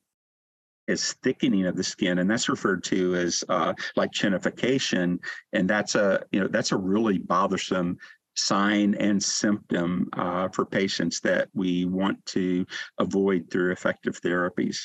is 0.88 1.14
thickening 1.14 1.66
of 1.66 1.76
the 1.76 1.82
skin, 1.82 2.18
and 2.18 2.30
that's 2.30 2.48
referred 2.48 2.84
to 2.84 3.16
as 3.16 3.42
uh, 3.48 3.74
lichenification, 3.96 5.18
and 5.52 5.68
that's 5.68 5.94
a 5.94 6.24
you 6.32 6.40
know 6.40 6.48
that's 6.48 6.72
a 6.72 6.76
really 6.76 7.18
bothersome 7.18 7.98
sign 8.36 8.94
and 8.94 9.22
symptom 9.22 10.08
uh, 10.12 10.48
for 10.48 10.64
patients 10.64 11.20
that 11.20 11.48
we 11.54 11.84
want 11.84 12.24
to 12.26 12.66
avoid 12.98 13.50
through 13.50 13.72
effective 13.72 14.20
therapies. 14.20 14.78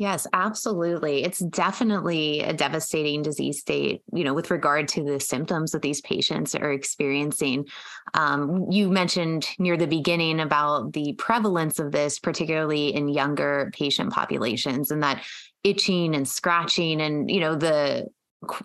Yes, 0.00 0.26
absolutely. 0.32 1.24
It's 1.24 1.40
definitely 1.40 2.40
a 2.40 2.54
devastating 2.54 3.20
disease 3.20 3.60
state, 3.60 4.00
you 4.14 4.24
know, 4.24 4.32
with 4.32 4.50
regard 4.50 4.88
to 4.88 5.04
the 5.04 5.20
symptoms 5.20 5.72
that 5.72 5.82
these 5.82 6.00
patients 6.00 6.54
are 6.54 6.72
experiencing. 6.72 7.66
Um, 8.14 8.64
you 8.70 8.88
mentioned 8.88 9.46
near 9.58 9.76
the 9.76 9.86
beginning 9.86 10.40
about 10.40 10.94
the 10.94 11.12
prevalence 11.18 11.78
of 11.78 11.92
this, 11.92 12.18
particularly 12.18 12.94
in 12.94 13.10
younger 13.10 13.70
patient 13.74 14.10
populations, 14.10 14.90
and 14.90 15.02
that 15.02 15.22
itching 15.64 16.14
and 16.14 16.26
scratching 16.26 17.02
and, 17.02 17.30
you 17.30 17.40
know, 17.40 17.54
the 17.54 18.06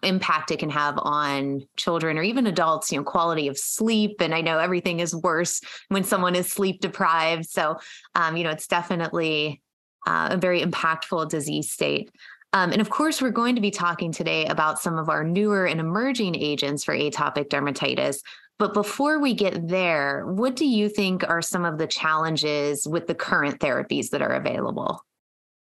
impact 0.03 0.51
it 0.51 0.60
can 0.60 0.70
have 0.70 0.98
on 1.00 1.67
children 1.75 2.17
or 2.17 2.24
even 2.24 2.48
adults 2.48 2.91
you 2.91 2.98
know 2.98 3.03
quality 3.03 3.48
of 3.48 3.58
sleep. 3.58 4.22
And 4.22 4.34
i 4.34 4.41
know 4.41 4.58
everything 4.58 5.00
is 5.00 5.15
worse 5.15 5.62
when 5.89 6.03
someone 6.03 6.36
is 6.36 6.50
sleep 6.50 6.82
deprived. 6.82 7.46
So 7.46 7.77
um, 8.15 8.38
you 8.38 8.44
know 8.44 8.51
it's 8.51 8.67
definitely 8.67 9.62
uh, 10.08 10.29
a 10.32 10.38
very 10.38 10.62
impactful 10.62 11.29
disease 11.29 11.70
state. 11.70 12.12
Um, 12.53 12.72
and 12.72 12.79
of 12.79 12.89
course 12.89 13.22
we're 13.22 13.32
going 13.32 13.55
to 13.55 13.62
be 13.62 13.72
talking 13.72 14.12
today 14.12 14.46
about 14.46 14.79
some 14.79 14.98
of 14.98 15.10
our 15.10 15.24
newer 15.24 15.65
and 15.65 15.79
emerging 15.79 16.36
agents 16.36 16.84
for 16.84 16.96
atopic 16.96 17.50
dermatitis. 17.50 18.20
But 18.58 18.74
before 18.74 19.20
we 19.20 19.34
get 19.34 19.67
there 19.67 20.25
what 20.25 20.55
do 20.55 20.65
you 20.65 20.88
think 20.88 21.27
are 21.27 21.41
some 21.41 21.65
of 21.65 21.77
the 21.77 21.88
challenges 21.88 22.88
with 22.88 23.08
the 23.08 23.15
current 23.15 23.60
therapies 23.60 24.10
that 24.12 24.22
are 24.22 24.34
available? 24.36 25.03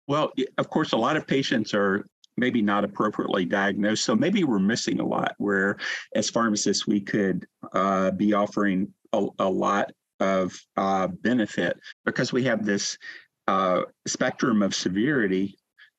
Well, 0.07 0.33
of 0.59 0.71
course, 0.71 0.90
a 0.90 0.97
lot 0.97 1.16
of 1.16 1.25
patients 1.25 1.73
are 1.73 2.04
maybe 2.40 2.62
not 2.62 2.82
appropriately 2.82 3.44
diagnosed. 3.44 4.04
So 4.04 4.16
maybe 4.16 4.42
we're 4.42 4.59
missing 4.59 4.99
a 4.99 5.06
lot 5.06 5.35
where, 5.38 5.76
as 6.16 6.30
pharmacists, 6.30 6.87
we 6.87 7.00
could 7.00 7.47
uh, 7.73 8.11
be 8.11 8.32
offering 8.32 8.92
a, 9.12 9.26
a 9.38 9.49
lot 9.49 9.92
of 10.18 10.59
uh, 10.76 11.06
benefit 11.06 11.78
because 12.04 12.32
we 12.32 12.42
have 12.44 12.64
this 12.64 12.99
uh, 13.47 13.82
spectrum 14.06 14.62
of 14.62 14.75
severity. 14.75 15.56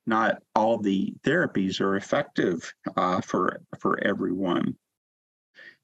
Not 0.08 0.42
all 0.56 0.80
the 0.80 1.14
therapies 1.24 1.80
are 1.80 1.96
effective 1.96 2.74
uh, 2.98 3.22
for 3.22 3.62
for 3.80 4.04
everyone, 4.04 4.76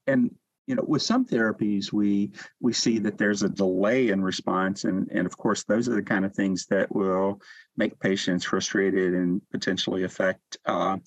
and 0.08 0.34
you 0.68 0.74
know, 0.74 0.84
with 0.86 1.00
some 1.00 1.24
therapies, 1.24 1.94
we 1.94 2.30
we 2.60 2.74
see 2.74 2.98
that 2.98 3.16
there's 3.16 3.42
a 3.42 3.48
delay 3.48 4.10
in 4.10 4.22
response, 4.22 4.84
and 4.84 5.08
and 5.10 5.26
of 5.26 5.36
course, 5.38 5.64
those 5.64 5.88
are 5.88 5.94
the 5.94 6.02
kind 6.02 6.26
of 6.26 6.34
things 6.34 6.66
that 6.66 6.94
will 6.94 7.40
make 7.78 7.98
patients 8.00 8.44
frustrated 8.44 9.14
and 9.14 9.40
potentially 9.50 10.04
affect 10.04 10.58
uh, 10.66 10.98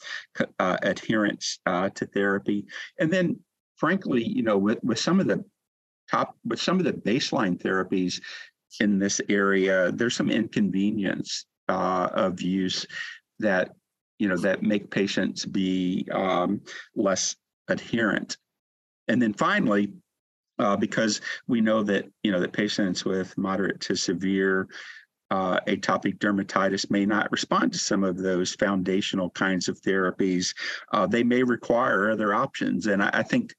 uh, 0.58 0.77
adherence 0.82 1.60
uh, 1.68 1.89
to 1.89 2.08
therapy. 2.08 2.65
And 3.00 3.13
then, 3.13 3.39
frankly, 3.75 4.24
you 4.24 4.41
know, 4.41 4.58
with 4.58 4.80
with 4.84 4.98
some 4.98 5.20
of 5.20 5.27
the 5.27 5.46
top, 6.10 6.36
with 6.44 6.60
some 6.60 6.80
of 6.80 6.86
the 6.86 6.94
baseline 6.94 7.62
therapies 7.62 8.20
in 8.80 8.98
this 8.98 9.22
area, 9.30 9.91
there's 9.91 10.15
some 10.15 10.32
inconvenience 10.32 11.46
uh, 11.70 12.10
of 12.12 12.41
use 12.41 12.88
that 13.38 13.75
you 14.18 14.27
know 14.27 14.38
that 14.38 14.63
make 14.63 14.89
patients 14.89 15.46
be 15.46 16.08
um, 16.12 16.62
less 16.96 17.36
adherent 17.68 18.38
and 19.08 19.22
then 19.22 19.34
finally, 19.34 19.93
uh, 20.60 20.75
because 20.75 21.22
we 21.48 21.62
know 21.62 21.84
that 21.84 22.05
you 22.24 22.31
know 22.31 22.39
that 22.39 22.53
patients 22.53 23.03
with 23.05 23.38
moderate 23.38 23.79
to 23.81 23.96
severe 23.96 24.67
uh, 25.31 25.60
atopic 25.62 26.17
dermatitis 26.20 26.91
may 26.91 27.05
not 27.05 27.31
respond 27.31 27.72
to 27.72 27.79
some 27.79 28.03
of 28.03 28.17
those 28.17 28.53
foundational 28.55 29.29
kinds 29.29 29.70
of 29.70 29.81
therapies. 29.81 30.53
Uh, 30.91 31.08
they 31.08 31.24
may 31.24 31.41
require 31.41 32.12
other 32.12 32.34
options, 32.34 32.88
and 32.88 33.01
I, 33.01 33.10
I, 33.13 33.24
think 33.24 33.55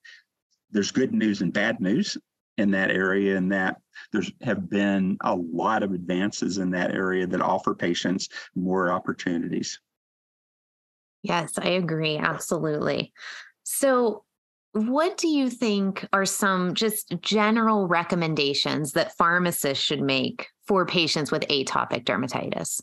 there's 0.71 0.91
good 0.91 1.15
news 1.15 1.41
and 1.41 1.53
bad 1.53 1.81
news 1.81 2.19
in 2.59 2.71
that 2.73 2.91
area, 2.91 3.37
and 3.37 3.51
that 3.53 3.81
there's 4.13 4.31
have 4.43 4.69
been 4.69 5.17
a 5.23 5.35
lot 5.35 5.83
of 5.83 5.93
advances 5.93 6.59
in 6.59 6.71
that 6.73 6.95
area 6.95 7.27
that 7.27 7.41
offer 7.41 7.75
patients 7.75 8.29
more 8.55 8.93
opportunities. 8.93 9.81
Yes, 11.23 11.53
I 11.57 11.71
agree 11.71 12.19
absolutely. 12.19 13.13
So 13.63 14.25
what 14.73 15.19
do 15.19 15.29
you 15.29 15.51
think 15.51 16.07
are 16.13 16.25
some 16.25 16.75
just 16.75 17.15
general 17.21 17.87
recommendations 17.87 18.93
that 18.93 19.17
pharmacists 19.17 19.85
should 19.85 20.01
make 20.01 20.49
for 20.67 20.87
patients 20.87 21.31
with 21.31 21.43
atopic 21.49 22.05
dermatitis? 22.05 22.81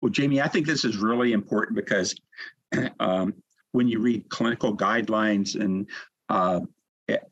Well, 0.00 0.10
Jamie, 0.10 0.40
I 0.40 0.48
think 0.48 0.66
this 0.66 0.84
is 0.84 0.96
really 0.98 1.32
important 1.32 1.74
because 1.74 2.14
um, 3.00 3.34
when 3.72 3.88
you 3.88 3.98
read 3.98 4.28
clinical 4.28 4.76
guidelines 4.76 5.60
and 5.60 5.88
uh, 6.28 6.60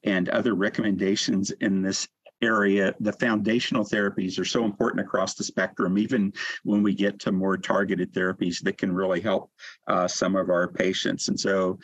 and 0.04 0.28
other 0.28 0.54
recommendations 0.54 1.50
in 1.60 1.82
this 1.82 2.06
area, 2.42 2.94
the 3.00 3.12
foundational 3.12 3.84
therapies 3.84 4.38
are 4.38 4.44
so 4.44 4.64
important 4.64 5.04
across 5.04 5.34
the 5.34 5.42
spectrum, 5.42 5.98
even 5.98 6.32
when 6.62 6.82
we 6.82 6.94
get 6.94 7.18
to 7.20 7.32
more 7.32 7.56
targeted 7.56 8.12
therapies 8.12 8.62
that 8.62 8.78
can 8.78 8.92
really 8.92 9.20
help 9.20 9.50
uh, 9.88 10.06
some 10.06 10.36
of 10.36 10.50
our 10.50 10.68
patients. 10.68 11.28
And 11.28 11.38
so 11.38 11.78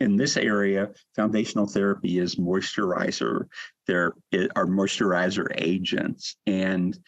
in 0.00 0.16
this 0.16 0.36
area, 0.36 0.90
foundational 1.14 1.66
therapy 1.66 2.18
is 2.18 2.36
moisturizer. 2.36 3.46
There 3.86 4.14
are 4.54 4.66
moisturizer 4.66 5.48
agents. 5.56 6.36
And 6.46 6.98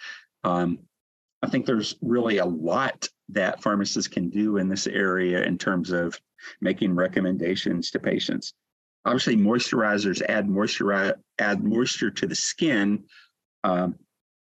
um, 0.44 0.78
I 1.42 1.48
think 1.48 1.66
there's 1.66 1.96
really 2.00 2.38
a 2.38 2.44
lot 2.44 3.08
that 3.30 3.62
pharmacists 3.62 4.08
can 4.08 4.30
do 4.30 4.56
in 4.56 4.68
this 4.68 4.86
area 4.86 5.42
in 5.42 5.58
terms 5.58 5.90
of 5.90 6.18
making 6.60 6.94
recommendations 6.94 7.90
to 7.90 7.98
patients. 7.98 8.54
Obviously, 9.04 9.36
moisturizers 9.36 10.22
add 10.28 10.48
moisture 10.48 11.16
add 11.38 11.62
moisture 11.62 12.10
to 12.10 12.26
the 12.26 12.34
skin, 12.34 13.04
um, 13.64 13.94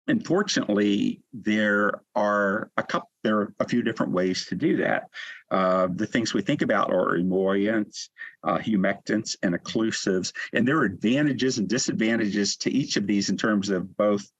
Unfortunately, 0.08 1.20
there 1.32 2.00
are 2.14 2.70
a 2.76 2.82
couple, 2.82 3.10
there 3.24 3.38
are 3.38 3.54
a 3.58 3.66
few 3.66 3.82
different 3.82 4.12
ways 4.12 4.46
to 4.46 4.54
do 4.54 4.76
that. 4.76 5.08
Uh, 5.50 5.88
the 5.92 6.06
things 6.06 6.32
we 6.32 6.42
think 6.42 6.62
about 6.62 6.92
are 6.92 7.16
emollients, 7.16 8.10
uh, 8.44 8.58
humectants, 8.58 9.36
and 9.42 9.54
occlusives, 9.54 10.32
and 10.52 10.66
there 10.66 10.78
are 10.78 10.84
advantages 10.84 11.58
and 11.58 11.68
disadvantages 11.68 12.56
to 12.56 12.70
each 12.70 12.96
of 12.96 13.06
these 13.06 13.30
in 13.30 13.36
terms 13.36 13.68
of 13.68 13.96
both 13.96 14.30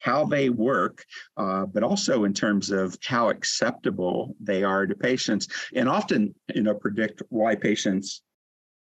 how 0.00 0.24
they 0.24 0.50
work, 0.50 1.04
uh, 1.36 1.64
but 1.66 1.82
also 1.82 2.24
in 2.24 2.34
terms 2.34 2.70
of 2.70 2.96
how 3.04 3.30
acceptable 3.30 4.36
they 4.40 4.62
are 4.62 4.86
to 4.86 4.94
patients, 4.94 5.48
and 5.74 5.88
often, 5.88 6.34
you 6.54 6.62
know, 6.62 6.74
predict 6.74 7.22
why 7.30 7.54
patients 7.54 8.22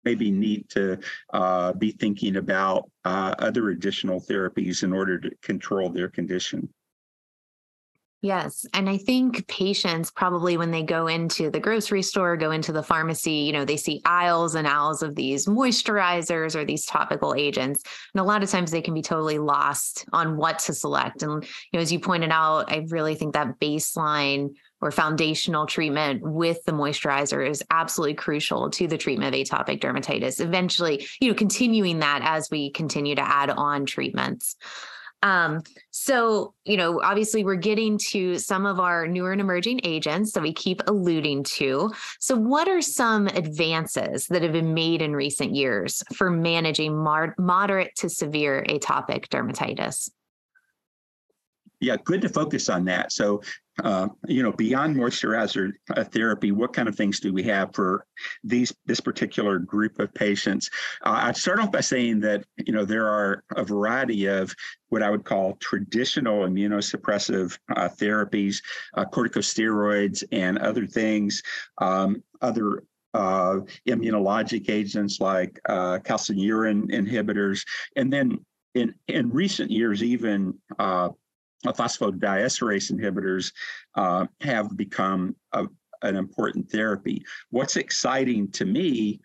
maybe 0.05 0.31
need 0.31 0.69
to 0.71 0.99
uh, 1.33 1.73
be 1.73 1.93
thinking 1.93 2.37
about 2.37 2.91
uh, 3.05 3.35
other 3.39 3.71
additional 3.71 4.21
therapies 4.21 4.83
in 4.83 4.93
order 4.93 5.19
to 5.19 5.31
control 5.43 5.91
their 5.91 6.09
condition. 6.09 6.69
Yes. 8.23 8.65
And 8.73 8.89
I 8.89 8.99
think 8.99 9.49
patients 9.49 10.13
probably 10.13 10.57
when 10.57 10.71
they 10.71 10.85
go 10.85 11.09
into 11.09 11.51
the 11.51 11.59
grocery 11.59 12.03
store, 12.03 12.37
go 12.37 12.53
into 12.53 12.71
the 12.71 12.83
pharmacy, 12.83 13.33
you 13.33 13.53
know, 13.53 13.65
they 13.65 13.77
see 13.77 14.01
aisles 14.05 14.55
and 14.55 14.65
aisles 14.65 15.03
of 15.03 15.17
these 15.17 15.47
moisturizers 15.47 16.55
or 16.55 16.65
these 16.65 16.87
topical 16.87 17.35
agents. 17.35 17.83
And 18.15 18.21
a 18.21 18.25
lot 18.25 18.45
of 18.45 18.49
times 18.49 18.71
they 18.71 18.81
can 18.81 18.95
be 18.95 19.03
totally 19.03 19.39
lost 19.39 20.05
on 20.13 20.37
what 20.37 20.61
to 20.61 20.73
select. 20.73 21.25
And, 21.25 21.43
you 21.43 21.51
know, 21.73 21.81
as 21.81 21.93
you 21.93 21.99
pointed 21.99 22.31
out, 22.31 22.71
I 22.71 22.87
really 22.91 23.17
think 23.17 23.35
that 23.35 23.59
baseline 23.59 24.51
or 24.83 24.91
foundational 24.91 25.65
treatment 25.65 26.21
with 26.23 26.63
the 26.65 26.73
moisturizer 26.73 27.49
is 27.49 27.63
absolutely 27.71 28.15
crucial 28.15 28.69
to 28.69 28.87
the 28.89 28.99
treatment 28.99 29.35
of 29.35 29.41
atopic 29.41 29.81
dermatitis. 29.81 30.41
Eventually, 30.41 31.07
you 31.21 31.29
know, 31.29 31.35
continuing 31.35 32.01
that 32.01 32.21
as 32.25 32.49
we 32.51 32.71
continue 32.71 33.15
to 33.15 33.23
add 33.23 33.49
on 33.49 33.87
treatments. 33.87 34.57
Um, 35.23 35.63
so, 35.93 36.53
you 36.65 36.77
know, 36.77 37.01
obviously 37.01 37.45
we're 37.45 37.55
getting 37.55 37.97
to 38.09 38.39
some 38.39 38.67
of 38.67 38.81
our 38.81 39.07
newer 39.07 39.31
and 39.31 39.41
emerging 39.41 39.81
agents 39.85 40.33
that 40.33 40.43
we 40.43 40.53
keep 40.53 40.83
alluding 40.89 41.45
to. 41.45 41.93
So, 42.19 42.37
what 42.37 42.69
are 42.69 42.83
some 42.83 43.29
advances 43.29 44.27
that 44.27 44.43
have 44.43 44.53
been 44.53 44.75
made 44.75 45.01
in 45.01 45.15
recent 45.15 45.55
years 45.55 46.03
for 46.13 46.29
managing 46.29 46.97
mar- 46.97 47.37
moderate 47.39 47.95
to 47.99 48.09
severe 48.09 48.67
atopic 48.69 49.29
dermatitis? 49.29 50.11
Yeah, 51.83 51.97
good 52.05 52.23
to 52.23 52.29
focus 52.29 52.69
on 52.69 52.85
that. 52.85 53.11
So, 53.11 53.43
uh, 53.83 54.07
you 54.29 54.45
know, 54.45 54.53
beyond 54.53 54.95
moisturizer 54.95 55.73
uh, 55.91 56.05
therapy, 56.05 56.53
what 56.53 56.73
kind 56.73 56.89
of 56.89 56.95
things 56.95 57.19
do 57.19 57.33
we 57.33 57.43
have 57.43 57.75
for 57.75 58.07
these 58.45 58.73
this 58.87 59.01
particular 59.01 59.59
group 59.59 59.99
of 59.99 60.15
patients? 60.15 60.71
Uh, 61.05 61.23
I'd 61.25 61.37
start 61.37 61.59
off 61.59 61.73
by 61.73 61.81
saying 61.81 62.21
that 62.21 62.45
you 62.57 62.73
know 62.73 62.85
there 62.85 63.09
are 63.09 63.43
a 63.57 63.65
variety 63.65 64.27
of 64.27 64.55
what 64.91 65.03
I 65.03 65.11
would 65.11 65.25
call 65.25 65.57
traditional 65.57 66.47
immunosuppressive 66.47 67.59
uh, 67.75 67.89
therapies, 67.89 68.63
uh, 68.95 69.05
corticosteroids, 69.05 70.23
and 70.31 70.59
other 70.59 70.87
things, 70.87 71.43
um, 71.79 72.23
other 72.43 72.85
uh, 73.13 73.57
immunologic 73.89 74.71
agents 74.71 75.21
like 75.21 75.59
uh, 75.69 75.99
calcineurin 75.99 76.93
inhibitors, 76.93 77.67
and 77.97 78.13
then 78.13 78.39
in 78.75 78.95
in 79.09 79.31
recent 79.31 79.73
years, 79.73 80.03
even 80.03 80.55
uh, 80.79 81.09
phosphodiesterase 81.71 82.91
inhibitors 82.93 83.53
uh, 83.95 84.27
have 84.41 84.77
become 84.77 85.37
a, 85.53 85.67
an 86.03 86.17
important 86.17 86.71
therapy. 86.71 87.25
What's 87.51 87.77
exciting 87.77 88.51
to 88.53 88.65
me 88.65 89.21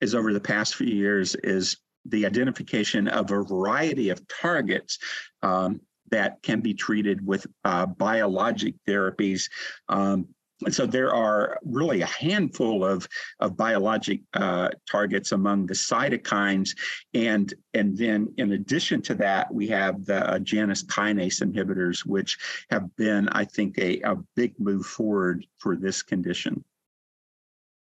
is 0.00 0.14
over 0.14 0.32
the 0.32 0.40
past 0.40 0.76
few 0.76 0.86
years 0.86 1.34
is 1.42 1.76
the 2.06 2.24
identification 2.24 3.08
of 3.08 3.30
a 3.30 3.42
variety 3.42 4.08
of 4.08 4.26
targets 4.28 4.98
um, 5.42 5.80
that 6.10 6.42
can 6.42 6.60
be 6.60 6.74
treated 6.74 7.24
with 7.24 7.46
uh, 7.64 7.86
biologic 7.86 8.74
therapies. 8.88 9.48
Um, 9.88 10.28
so 10.68 10.86
there 10.86 11.14
are 11.14 11.58
really 11.64 12.02
a 12.02 12.06
handful 12.06 12.84
of, 12.84 13.08
of 13.40 13.56
biologic 13.56 14.20
uh, 14.34 14.68
targets 14.90 15.32
among 15.32 15.66
the 15.66 15.74
cytokines. 15.74 16.76
And, 17.14 17.52
and 17.72 17.96
then 17.96 18.32
in 18.36 18.52
addition 18.52 19.00
to 19.02 19.14
that, 19.16 19.52
we 19.52 19.68
have 19.68 20.04
the 20.04 20.28
uh, 20.28 20.38
Janus 20.40 20.82
kinase 20.82 21.42
inhibitors, 21.42 22.04
which 22.04 22.38
have 22.70 22.94
been, 22.96 23.28
I 23.30 23.44
think, 23.44 23.78
a, 23.78 24.00
a 24.00 24.16
big 24.36 24.54
move 24.58 24.84
forward 24.84 25.46
for 25.58 25.76
this 25.76 26.02
condition. 26.02 26.64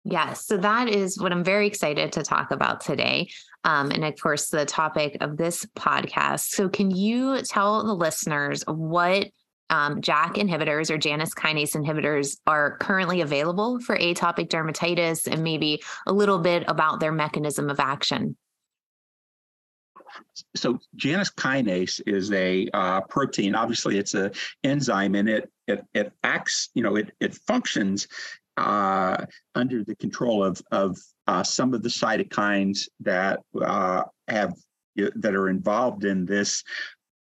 Yes, 0.05 0.47
so 0.47 0.57
that 0.57 0.89
is 0.89 1.19
what 1.19 1.33
I'm 1.33 1.45
very 1.45 1.67
excited 1.67 2.13
to 2.13 2.23
talk 2.23 2.51
about 2.51 2.81
today. 2.81 3.29
Um, 3.65 3.91
and 3.91 4.05
of 4.05 4.19
course, 4.19 4.49
the 4.49 4.65
topic 4.65 5.19
of 5.21 5.37
this 5.37 5.67
podcast. 5.77 6.51
So, 6.51 6.69
can 6.69 6.91
you 6.91 7.43
tell 7.43 7.85
the 7.85 7.95
listeners 7.95 8.65
what 8.67 9.29
um, 9.71 10.01
JAK 10.01 10.35
inhibitors 10.37 10.91
or 10.91 10.99
Janus 10.99 11.35
kinase 11.35 11.77
inhibitors 11.77 12.39
are 12.47 12.77
currently 12.79 13.21
available 13.21 13.81
for 13.81 13.97
atopic 13.99 14.49
dermatitis 14.49 15.27
and 15.31 15.43
maybe 15.43 15.83
a 16.07 16.13
little 16.13 16.39
bit 16.39 16.65
about 16.69 17.01
their 17.01 17.13
mechanism 17.13 17.69
of 17.71 17.81
action. 17.81 18.37
So 20.57 20.79
Janus 20.97 21.31
kinase 21.31 22.01
is 22.07 22.33
a 22.33 22.69
uh, 22.73 23.03
protein. 23.03 23.55
Obviously, 23.55 23.99
it's 23.99 24.15
an 24.15 24.33
enzyme, 24.65 25.15
and 25.15 25.29
it 25.29 25.51
it 25.67 25.85
it 25.95 26.13
acts. 26.25 26.71
You 26.75 26.83
know, 26.83 26.97
it 26.97 27.13
it 27.21 27.35
functions 27.35 28.09
uh, 28.57 29.25
under 29.55 29.85
the 29.85 29.95
control 29.97 30.43
of 30.43 30.61
of 30.73 30.99
uh, 31.27 31.43
some 31.43 31.75
of 31.75 31.83
the 31.83 31.89
cytokines 31.89 32.89
that 33.01 33.41
uh, 33.61 34.03
have 34.29 34.55
that 34.97 35.35
are 35.35 35.49
involved 35.49 36.05
in 36.05 36.25
this 36.25 36.65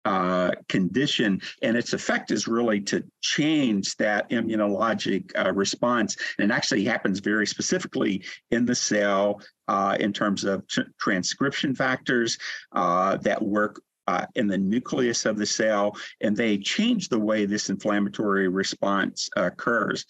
uh, 0.05 0.53
condition, 0.69 1.41
and 1.63 1.77
its 1.77 1.93
effect 1.93 2.31
is 2.31 2.49
really 2.49 2.81
to 2.81 3.05
change 3.21 3.97
that 3.97 4.29
immunologic 4.31 5.33
uh, 5.39 5.53
response. 5.53 6.17
And 6.39 6.51
it 6.51 6.55
actually 6.55 6.85
happens 6.85 7.21
very 7.21 7.47
specifically 7.47 8.25
in 8.51 8.65
the 8.65 8.75
cell 8.75 9.41
uh, 9.69 9.97
in 10.01 10.13
terms 10.13 10.45
of 10.45 10.67
tr- 10.67 10.83
transcription 10.99 11.75
factors 11.75 12.39
uh, 12.73 13.17
that 13.19 13.43
work. 13.43 13.81
Uh, 14.09 14.27
in 14.35 14.49
the 14.49 14.59
nucleus 14.59 15.25
of 15.25 15.37
the 15.37 15.47
cell, 15.47 15.95
and 16.21 16.37
they 16.37 16.59
change 16.59 17.09
the 17.09 17.19
way 17.19 17.47
this 17.47 17.71
inflammatory 17.71 18.49
response 18.49 19.29
occurs. 19.37 20.05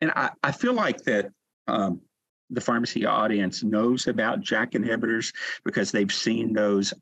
And 0.00 0.12
I, 0.14 0.30
I 0.44 0.52
feel 0.52 0.74
like 0.74 1.02
that 1.02 1.32
um, 1.66 2.00
the 2.50 2.60
pharmacy 2.60 3.06
audience 3.06 3.62
knows 3.62 4.06
about 4.06 4.40
JAK 4.40 4.72
inhibitors 4.72 5.32
because 5.64 5.92
they've 5.92 6.12
seen 6.12 6.52
those 6.52 6.92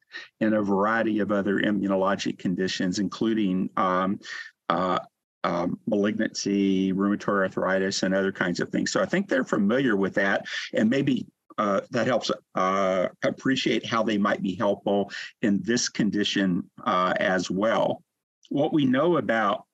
in 0.40 0.54
a 0.54 0.62
variety 0.62 1.20
of 1.20 1.32
other 1.32 1.58
immunologic 1.58 2.38
conditions, 2.38 2.98
including 2.98 3.70
um, 3.76 4.20
uh, 4.68 4.98
um, 5.44 5.78
malignancy, 5.86 6.92
rheumatoid 6.92 7.42
arthritis, 7.42 8.02
and 8.02 8.14
other 8.14 8.32
kinds 8.32 8.60
of 8.60 8.68
things. 8.70 8.90
So 8.92 9.00
I 9.00 9.06
think 9.06 9.28
they're 9.28 9.44
familiar 9.44 9.96
with 9.96 10.14
that, 10.14 10.46
and 10.74 10.90
maybe 10.90 11.26
uh, 11.56 11.80
that 11.90 12.06
helps 12.06 12.30
uh, 12.54 13.08
appreciate 13.24 13.84
how 13.84 14.02
they 14.02 14.18
might 14.18 14.42
be 14.42 14.54
helpful 14.54 15.10
in 15.42 15.60
this 15.62 15.88
condition 15.88 16.70
uh, 16.84 17.14
as 17.18 17.50
well. 17.50 18.02
What 18.48 18.72
we 18.72 18.86
know 18.86 19.16
about 19.16 19.64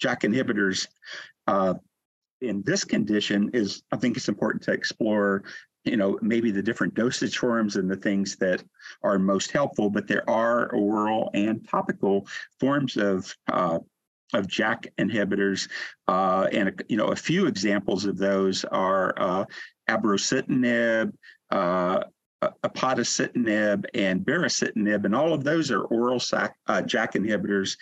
JAK 0.00 0.22
inhibitors 0.22 0.86
uh, 1.46 1.74
in 2.40 2.62
this 2.62 2.84
condition 2.84 3.50
is 3.52 3.82
I 3.92 3.96
think 3.96 4.16
it's 4.16 4.28
important 4.28 4.62
to 4.64 4.72
explore, 4.72 5.44
you 5.84 5.96
know, 5.96 6.18
maybe 6.22 6.50
the 6.50 6.62
different 6.62 6.94
dosage 6.94 7.38
forms 7.38 7.76
and 7.76 7.90
the 7.90 7.96
things 7.96 8.36
that 8.36 8.62
are 9.02 9.18
most 9.18 9.50
helpful. 9.50 9.90
But 9.90 10.06
there 10.06 10.28
are 10.28 10.70
oral 10.72 11.30
and 11.34 11.66
topical 11.68 12.26
forms 12.60 12.96
of 12.96 13.34
uh, 13.50 13.78
of 14.34 14.46
JAK 14.46 14.88
inhibitors, 14.98 15.68
uh, 16.06 16.48
and 16.52 16.82
you 16.88 16.96
know, 16.96 17.08
a 17.08 17.16
few 17.16 17.46
examples 17.46 18.04
of 18.04 18.18
those 18.18 18.64
are 18.64 19.14
uh, 19.16 19.44
abrocitinib. 19.88 21.12
Uh, 21.50 22.04
upadacitinib 22.62 23.84
and 23.94 24.20
baricitinib, 24.24 25.04
and 25.04 25.12
all 25.12 25.32
of 25.32 25.42
those 25.42 25.72
are 25.72 25.82
oral 25.82 26.20
sac, 26.20 26.56
uh, 26.68 26.80
JAK 26.80 27.14
inhibitors 27.14 27.76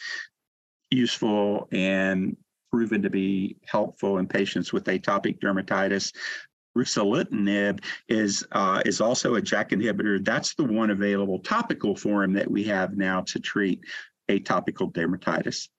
useful 0.91 1.69
and 1.73 2.37
proven 2.77 3.01
to 3.01 3.09
be 3.09 3.57
helpful 3.65 4.19
in 4.19 4.27
patients 4.27 4.71
with 4.71 4.85
atopic 4.85 5.41
dermatitis. 5.41 6.15
Ruxolitinib 6.77 7.83
is 8.07 8.47
uh, 8.53 8.83
is 8.85 9.01
also 9.01 9.37
a 9.37 9.41
JAK 9.41 9.71
inhibitor. 9.71 10.23
That's 10.23 10.55
the 10.57 10.65
one 10.65 10.91
available 10.91 11.39
topical 11.39 11.97
form 11.97 12.35
that 12.35 12.51
we 12.51 12.65
have 12.65 12.95
now 12.95 13.23
to 13.23 13.41
treat 13.41 13.81
atopic 14.29 14.75
dermatitis. 14.93 15.71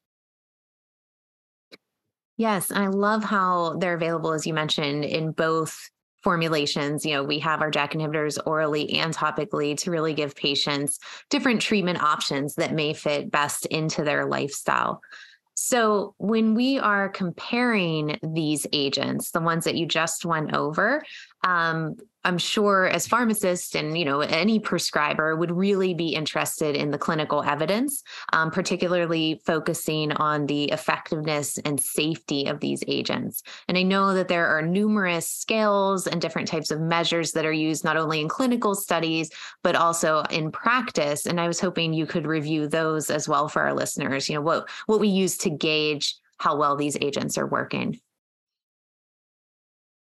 Yes, 2.36 2.71
I 2.71 2.88
love 2.88 3.23
how 3.23 3.77
they're 3.77 3.93
available, 3.93 4.33
as 4.33 4.47
you 4.47 4.55
mentioned, 4.55 5.05
in 5.05 5.33
both 5.33 5.77
formulations. 6.23 7.05
You 7.05 7.13
know, 7.13 7.23
we 7.23 7.38
have 7.39 7.62
our 7.62 7.69
JAK 7.69 7.93
inhibitors 7.93 8.39
orally 8.43 8.91
and 8.95 9.13
topically 9.13 9.77
to 9.77 9.91
really 9.91 10.15
give 10.15 10.36
patients 10.36 10.97
different 11.29 11.62
treatment 11.62 12.01
options 12.01 12.55
that 12.55 12.73
may 12.73 12.95
fit 12.95 13.29
best 13.29 13.67
into 13.67 14.03
their 14.03 14.25
lifestyle. 14.25 14.99
So, 15.59 16.13
when 16.19 16.53
we 16.53 16.77
are 16.77 17.09
comparing 17.09 18.19
these 18.21 18.67
agents, 18.71 19.31
the 19.31 19.41
ones 19.41 19.65
that 19.65 19.75
you 19.75 19.87
just 19.87 20.23
went 20.23 20.55
over, 20.55 21.03
um, 21.43 21.95
I'm 22.27 22.37
sure 22.37 22.87
as 22.87 23.07
pharmacists 23.07 23.73
and 23.73 23.97
you 23.97 24.03
know 24.03 24.19
any 24.19 24.59
prescriber 24.59 25.37
would 25.37 25.49
really 25.49 25.93
be 25.93 26.09
interested 26.09 26.75
in 26.75 26.91
the 26.91 26.97
clinical 26.97 27.41
evidence, 27.41 28.03
um, 28.33 28.51
particularly 28.51 29.41
focusing 29.45 30.11
on 30.11 30.45
the 30.45 30.65
effectiveness 30.65 31.57
and 31.59 31.79
safety 31.79 32.47
of 32.47 32.59
these 32.59 32.83
agents. 32.85 33.43
And 33.69 33.77
I 33.77 33.83
know 33.83 34.13
that 34.13 34.27
there 34.27 34.45
are 34.45 34.61
numerous 34.61 35.29
scales 35.29 36.05
and 36.05 36.19
different 36.19 36.49
types 36.49 36.69
of 36.69 36.81
measures 36.81 37.31
that 37.31 37.45
are 37.45 37.53
used 37.53 37.85
not 37.85 37.95
only 37.95 38.19
in 38.19 38.27
clinical 38.27 38.75
studies 38.75 39.31
but 39.63 39.77
also 39.77 40.23
in 40.29 40.51
practice. 40.51 41.27
And 41.27 41.39
I 41.39 41.47
was 41.47 41.61
hoping 41.61 41.93
you 41.93 42.05
could 42.05 42.27
review 42.27 42.67
those 42.67 43.09
as 43.09 43.29
well 43.29 43.47
for 43.47 43.61
our 43.61 43.73
listeners. 43.73 44.27
You 44.27 44.35
know 44.35 44.41
what 44.41 44.69
what 44.87 44.99
we 44.99 45.07
use 45.07 45.37
to 45.37 45.49
gauge 45.49 46.17
how 46.39 46.57
well 46.57 46.75
these 46.75 46.97
agents 46.99 47.37
are 47.37 47.47
working. 47.47 48.01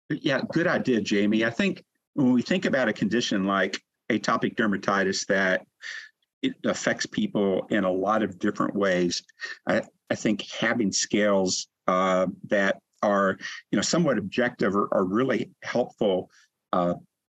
Yeah, 0.09 0.41
good 0.51 0.67
idea, 0.67 0.99
Jamie. 0.99 1.45
I 1.45 1.49
think 1.49 1.85
when 2.13 2.33
we 2.33 2.41
think 2.41 2.65
about 2.65 2.89
a 2.89 2.93
condition 2.93 3.45
like 3.45 3.81
atopic 4.09 4.55
dermatitis 4.55 5.25
that 5.27 5.65
it 6.41 6.53
affects 6.65 7.05
people 7.05 7.67
in 7.69 7.83
a 7.83 7.91
lot 7.91 8.23
of 8.23 8.39
different 8.39 8.75
ways, 8.75 9.21
I, 9.67 9.83
I 10.09 10.15
think 10.15 10.45
having 10.59 10.91
scales 10.91 11.67
uh, 11.87 12.27
that 12.49 12.79
are 13.03 13.37
you 13.71 13.77
know 13.77 13.81
somewhat 13.81 14.17
objective 14.17 14.75
are, 14.75 14.93
are 14.93 15.05
really 15.05 15.51
helpful 15.63 16.29
uh, 16.73 16.93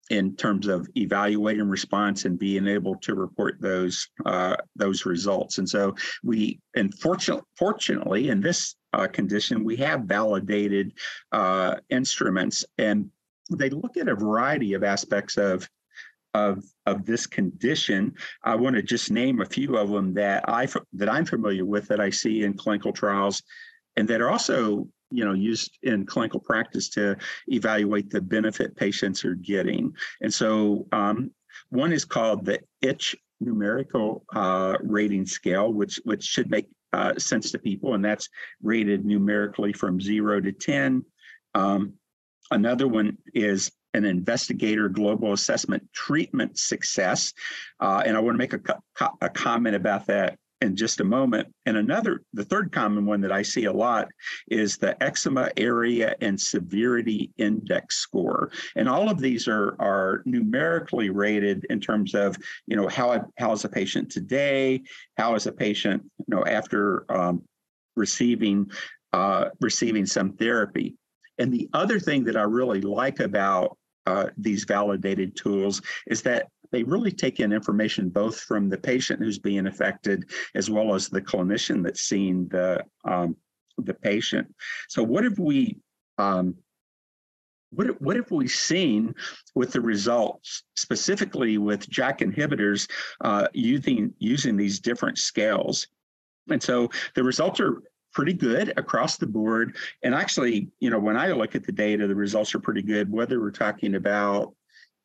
in 0.09 0.35
terms 0.35 0.67
of 0.67 0.87
evaluating 0.95 1.67
response 1.67 2.25
and 2.25 2.37
being 2.37 2.67
able 2.67 2.95
to 2.95 3.15
report 3.15 3.59
those 3.59 4.07
uh, 4.25 4.55
those 4.75 5.05
results. 5.05 5.57
And 5.57 5.67
so 5.67 5.95
we, 6.23 6.59
and 6.75 6.93
fortunately, 6.99 7.45
fortunately 7.57 8.29
in 8.29 8.41
this 8.41 8.75
uh, 8.93 9.07
condition, 9.07 9.63
we 9.63 9.75
have 9.77 10.01
validated 10.01 10.93
uh, 11.31 11.77
instruments 11.89 12.65
and 12.77 13.09
they 13.51 13.69
look 13.69 13.97
at 13.97 14.07
a 14.07 14.15
variety 14.15 14.73
of 14.73 14.83
aspects 14.83 15.37
of 15.37 15.67
of 16.33 16.63
of 16.85 17.05
this 17.05 17.25
condition. 17.25 18.13
I 18.43 18.55
want 18.55 18.75
to 18.75 18.83
just 18.83 19.09
name 19.09 19.41
a 19.41 19.45
few 19.45 19.77
of 19.77 19.89
them 19.89 20.13
that 20.15 20.47
I 20.47 20.67
that 20.93 21.09
I'm 21.09 21.25
familiar 21.25 21.65
with 21.65 21.87
that 21.87 22.01
I 22.01 22.09
see 22.09 22.43
in 22.43 22.53
clinical 22.53 22.91
trials, 22.91 23.41
and 23.95 24.07
that 24.09 24.21
are 24.21 24.29
also 24.29 24.87
you 25.11 25.23
know 25.23 25.33
used 25.33 25.77
in 25.83 26.05
clinical 26.05 26.39
practice 26.39 26.89
to 26.89 27.15
evaluate 27.47 28.09
the 28.09 28.21
benefit 28.21 28.75
patients 28.75 29.23
are 29.23 29.35
getting. 29.35 29.93
And 30.21 30.33
so 30.33 30.87
um, 30.91 31.31
one 31.69 31.93
is 31.93 32.05
called 32.05 32.45
the 32.45 32.59
itch 32.81 33.15
numerical 33.39 34.25
uh, 34.33 34.77
rating 34.81 35.25
scale, 35.25 35.71
which 35.71 35.99
which 36.03 36.23
should 36.23 36.51
make 36.51 36.67
uh, 36.91 37.17
sense 37.17 37.51
to 37.51 37.59
people, 37.59 37.93
and 37.93 38.03
that's 38.03 38.29
rated 38.61 39.05
numerically 39.05 39.71
from 39.71 40.01
zero 40.01 40.41
to 40.41 40.51
ten. 40.51 41.05
Um, 41.53 41.93
another 42.51 42.87
one 42.87 43.17
is 43.33 43.71
an 43.93 44.05
investigator 44.05 44.89
global 44.89 45.33
assessment 45.33 45.83
treatment 45.93 46.59
success. 46.59 47.33
Uh, 47.79 48.03
and 48.05 48.17
I 48.17 48.19
want 48.19 48.35
to 48.35 48.39
make 48.39 48.53
a, 48.53 48.59
co- 48.59 49.17
a 49.21 49.29
comment 49.29 49.75
about 49.75 50.07
that 50.07 50.37
in 50.61 50.75
just 50.75 50.99
a 50.99 51.03
moment. 51.03 51.47
And 51.65 51.77
another, 51.77 52.21
the 52.33 52.43
third 52.43 52.71
common 52.71 53.05
one 53.05 53.21
that 53.21 53.31
I 53.31 53.41
see 53.41 53.65
a 53.65 53.73
lot 53.73 54.07
is 54.49 54.77
the 54.77 55.01
eczema 55.03 55.49
area 55.57 56.15
and 56.21 56.39
severity 56.39 57.31
index 57.37 57.97
score. 57.97 58.51
And 58.75 58.87
all 58.89 59.09
of 59.09 59.19
these 59.19 59.47
are, 59.47 59.75
are 59.79 60.21
numerically 60.25 61.09
rated 61.09 61.65
in 61.69 61.79
terms 61.79 62.15
of, 62.15 62.37
you 62.67 62.75
know, 62.75 62.87
how, 62.87 63.25
how 63.37 63.51
is 63.51 63.65
a 63.65 63.69
patient 63.69 64.11
today? 64.11 64.81
How 65.17 65.35
is 65.35 65.45
a 65.45 65.51
patient, 65.51 66.03
you 66.19 66.35
know, 66.35 66.45
after 66.45 67.05
um, 67.09 67.43
receiving 67.95 68.71
uh, 69.13 69.49
receiving 69.61 70.05
some 70.05 70.33
therapy? 70.33 70.95
And 71.37 71.53
the 71.53 71.69
other 71.73 71.99
thing 71.99 72.23
that 72.25 72.37
I 72.37 72.43
really 72.43 72.81
like 72.81 73.19
about 73.19 73.77
uh, 74.05 74.27
these 74.37 74.65
validated 74.65 75.35
tools 75.35 75.81
is 76.07 76.21
that 76.23 76.47
they 76.71 76.83
really 76.83 77.11
take 77.11 77.39
in 77.39 77.53
information 77.53 78.09
both 78.09 78.39
from 78.39 78.69
the 78.69 78.77
patient 78.77 79.19
who's 79.19 79.39
being 79.39 79.67
affected 79.67 80.29
as 80.55 80.69
well 80.69 80.93
as 80.93 81.07
the 81.07 81.21
clinician 81.21 81.83
that's 81.83 82.01
seeing 82.01 82.47
the 82.49 82.83
um, 83.05 83.35
the 83.77 83.93
patient. 83.93 84.53
So 84.87 85.03
what 85.03 85.23
have 85.23 85.39
we 85.39 85.77
um, 86.17 86.55
what, 87.71 88.01
what 88.01 88.15
have 88.15 88.31
we 88.31 88.47
seen 88.47 89.13
with 89.53 89.73
the 89.73 89.81
results, 89.81 90.63
specifically 90.75 91.57
with 91.57 91.89
JAK 91.89 92.19
inhibitors 92.19 92.89
uh, 93.21 93.47
using 93.53 94.13
using 94.19 94.55
these 94.55 94.79
different 94.79 95.17
scales? 95.17 95.87
And 96.49 96.61
so 96.61 96.89
the 97.15 97.23
results 97.23 97.59
are 97.59 97.81
pretty 98.15 98.33
good 98.33 98.73
across 98.77 99.17
the 99.17 99.27
board. 99.27 99.75
And 100.01 100.15
actually, 100.15 100.69
you 100.79 100.89
know, 100.89 100.99
when 100.99 101.17
I 101.17 101.31
look 101.33 101.53
at 101.53 101.65
the 101.65 101.71
data, 101.71 102.07
the 102.07 102.15
results 102.15 102.55
are 102.55 102.59
pretty 102.59 102.81
good, 102.81 103.11
whether 103.11 103.39
we're 103.39 103.51
talking 103.51 103.95
about 103.95 104.55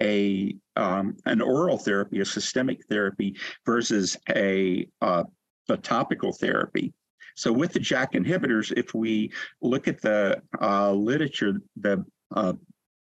a 0.01 0.57
um, 0.77 1.17
an 1.27 1.43
oral 1.43 1.77
therapy, 1.77 2.21
a 2.21 2.25
systemic 2.25 2.87
therapy 2.87 3.37
versus 3.67 4.17
a, 4.31 4.89
uh, 5.03 5.25
a 5.69 5.77
topical 5.77 6.33
therapy. 6.33 6.95
So 7.37 7.53
with 7.53 7.73
the 7.75 7.81
JAK 7.81 8.13
inhibitors, 8.13 8.73
if 8.77 8.95
we 8.95 9.31
look 9.61 9.89
at 9.89 10.01
the 10.01 10.41
uh, 10.61 10.93
literature, 10.93 11.61
the 11.77 12.05
uh, 12.35 12.55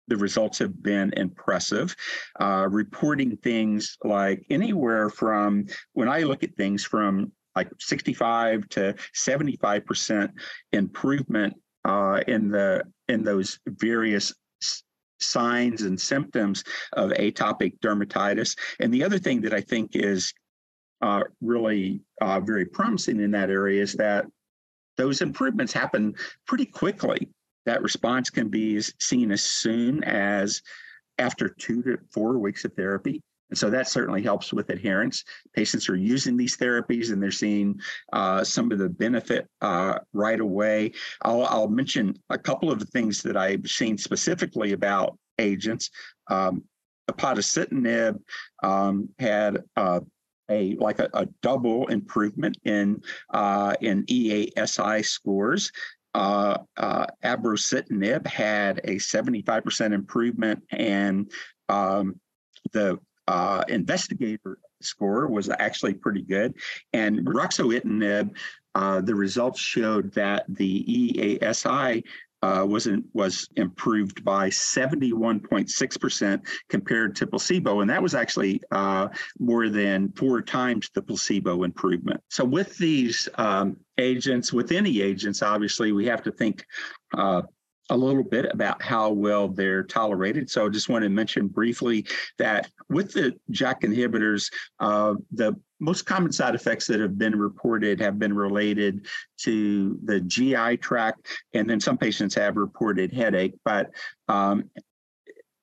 the 0.07 0.17
results 0.17 0.57
have 0.59 0.81
been 0.81 1.13
impressive, 1.17 1.93
uh, 2.39 2.65
reporting 2.69 3.35
things 3.37 3.97
like 4.03 4.45
anywhere 4.49 5.09
from 5.09 5.65
when 5.93 6.07
I 6.07 6.21
look 6.21 6.43
at 6.43 6.55
things 6.55 6.85
from 6.85 7.31
like 7.57 7.69
65 7.79 8.69
to 8.69 8.95
75 9.13 9.85
percent 9.85 10.31
improvement 10.71 11.53
uh, 11.83 12.21
in 12.27 12.49
the 12.49 12.83
in 13.07 13.23
those 13.23 13.59
various 13.65 14.33
signs 15.19 15.81
and 15.81 15.99
symptoms 15.99 16.63
of 16.93 17.09
atopic 17.11 17.79
dermatitis. 17.79 18.55
And 18.79 18.93
the 18.93 19.03
other 19.03 19.17
thing 19.17 19.41
that 19.41 19.53
I 19.53 19.61
think 19.61 19.95
is 19.95 20.31
uh, 21.01 21.23
really 21.41 22.01
uh, 22.21 22.39
very 22.39 22.65
promising 22.65 23.19
in 23.19 23.31
that 23.31 23.49
area 23.49 23.81
is 23.81 23.93
that 23.93 24.25
those 24.95 25.21
improvements 25.21 25.73
happen 25.73 26.15
pretty 26.45 26.65
quickly. 26.65 27.29
That 27.65 27.81
response 27.81 28.29
can 28.29 28.49
be 28.49 28.79
seen 28.99 29.31
as 29.31 29.43
soon 29.43 30.03
as 30.03 30.61
after 31.17 31.49
two 31.49 31.81
to 31.83 31.97
four 32.11 32.37
weeks 32.37 32.65
of 32.65 32.73
therapy. 32.73 33.21
And 33.49 33.57
so 33.57 33.69
that 33.69 33.87
certainly 33.87 34.21
helps 34.21 34.51
with 34.51 34.69
adherence. 34.69 35.23
Patients 35.53 35.89
are 35.89 35.95
using 35.95 36.35
these 36.35 36.57
therapies 36.57 37.11
and 37.11 37.21
they're 37.21 37.31
seeing 37.31 37.79
uh, 38.13 38.43
some 38.43 38.71
of 38.71 38.77
the 38.77 38.89
benefit 38.89 39.47
uh, 39.61 39.99
right 40.13 40.39
away. 40.39 40.91
I'll, 41.21 41.45
I'll, 41.45 41.67
mention 41.67 42.17
a 42.29 42.37
couple 42.37 42.71
of 42.71 42.79
the 42.79 42.85
things 42.85 43.21
that 43.23 43.37
I've 43.37 43.67
seen 43.67 43.97
specifically 43.97 44.71
about 44.73 45.17
agents. 45.37 45.89
Um, 46.29 46.63
um, 48.63 49.09
had 49.19 49.63
uh, 49.75 49.99
a 50.49 50.75
like 50.75 50.99
a, 50.99 51.09
a, 51.13 51.25
double 51.41 51.87
improvement 51.87 52.57
in 52.65 53.01
uh, 53.33 53.75
in 53.81 54.05
EASI 54.05 55.05
scores. 55.05 55.71
Uh, 56.13 56.57
uh, 56.77 57.05
abrocitinib 57.23 58.25
had 58.25 58.79
a 58.85 58.95
75% 58.95 59.93
improvement 59.93 60.63
and 60.71 61.31
um, 61.69 62.19
the 62.71 62.97
uh, 63.27 63.63
investigator 63.67 64.57
score 64.81 65.27
was 65.27 65.49
actually 65.59 65.93
pretty 65.93 66.21
good. 66.21 66.53
And 66.93 67.25
ruxolitinib, 67.25 68.35
uh, 68.75 69.01
the 69.01 69.15
results 69.15 69.59
showed 69.59 70.13
that 70.13 70.45
the 70.47 71.39
EASI 71.39 72.03
uh, 72.43 72.65
was 72.67 72.85
in, 72.85 73.03
was 73.13 73.49
improved 73.55 74.23
by 74.23 74.49
71.6% 74.49 76.47
compared 76.69 77.15
to 77.15 77.25
placebo, 77.25 77.79
and 77.81 77.89
that 77.89 78.01
was 78.01 78.13
actually 78.13 78.61
uh, 78.71 79.07
more 79.39 79.69
than 79.69 80.11
four 80.11 80.41
times 80.41 80.89
the 80.93 81.01
placebo 81.01 81.63
improvement. 81.63 82.21
So 82.29 82.45
with 82.45 82.77
these 82.77 83.27
um, 83.35 83.77
agents, 83.97 84.53
with 84.53 84.71
any 84.71 85.01
agents, 85.01 85.41
obviously 85.41 85.91
we 85.91 86.05
have 86.05 86.21
to 86.23 86.31
think 86.31 86.63
uh, 87.17 87.41
a 87.89 87.97
little 87.97 88.23
bit 88.23 88.51
about 88.51 88.81
how 88.81 89.09
well 89.11 89.47
they're 89.47 89.83
tolerated. 89.83 90.49
So 90.49 90.65
I 90.65 90.69
just 90.69 90.89
want 90.89 91.03
to 91.03 91.09
mention 91.09 91.47
briefly 91.47 92.05
that 92.37 92.69
with 92.89 93.13
the 93.13 93.33
JAK 93.51 93.81
inhibitors, 93.81 94.51
uh, 94.79 95.15
the 95.31 95.55
most 95.79 96.05
common 96.05 96.31
side 96.31 96.55
effects 96.55 96.87
that 96.87 96.99
have 96.99 97.17
been 97.17 97.37
reported 97.37 97.99
have 97.99 98.17
been 98.19 98.33
related 98.33 99.05
to 99.37 99.97
the 100.03 100.19
GI 100.21 100.77
tract, 100.77 101.27
and 101.53 101.69
then 101.69 101.79
some 101.79 101.97
patients 101.97 102.35
have 102.35 102.57
reported 102.57 103.13
headache. 103.13 103.53
But 103.63 103.91
um, 104.27 104.69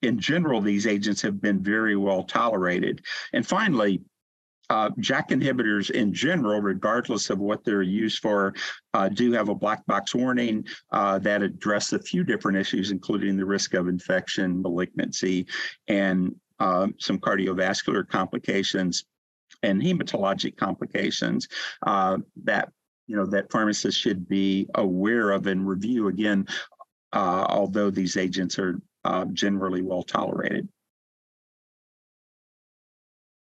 in 0.02 0.18
general, 0.18 0.60
these 0.60 0.87
agents 0.87 1.22
have 1.22 1.40
been 1.40 1.62
very 1.62 1.96
well 1.96 2.22
tolerated. 2.22 3.04
And 3.32 3.46
finally, 3.46 4.02
uh, 4.70 4.90
inhibitors 4.90 5.90
in 5.90 6.12
general, 6.12 6.61
regardless 6.61 7.31
of 7.31 7.38
what 7.38 7.64
they're 7.64 7.83
used 7.83 8.20
for, 8.20 8.55
uh, 8.94 9.09
do 9.09 9.33
have 9.33 9.48
a 9.48 9.55
black 9.55 9.85
box 9.87 10.14
warning 10.14 10.64
uh, 10.92 11.18
that 11.18 11.42
address 11.42 11.92
a 11.92 11.98
few 11.98 12.24
different 12.24 12.59
issues, 12.59 12.90
including 12.90 13.37
the 13.37 13.44
risk 13.44 13.74
of 13.74 13.88
infection, 13.88 14.62
malignancy, 14.62 15.46
and 15.88 16.35
um, 16.61 16.94
some 16.98 17.18
cardiovascular 17.18 18.09
complications 18.09 19.05
and 19.62 19.81
hematologic 19.81 20.57
complications 20.57 21.48
uh, 21.87 22.18
that 22.44 22.70
you 23.07 23.16
know 23.16 23.27
that 23.27 23.50
pharmacists 23.50 24.00
should 24.00 24.29
be 24.29 24.66
aware 24.77 25.31
of 25.31 25.46
and 25.46 25.66
review 25.68 26.09
again. 26.09 26.46
Uh, 27.12 27.46
although 27.48 27.90
these 27.90 28.16
agents 28.16 28.59
are 28.59 28.81
uh, 29.05 29.24
generally 29.27 29.83
well 29.83 30.03
tolerated. 30.03 30.68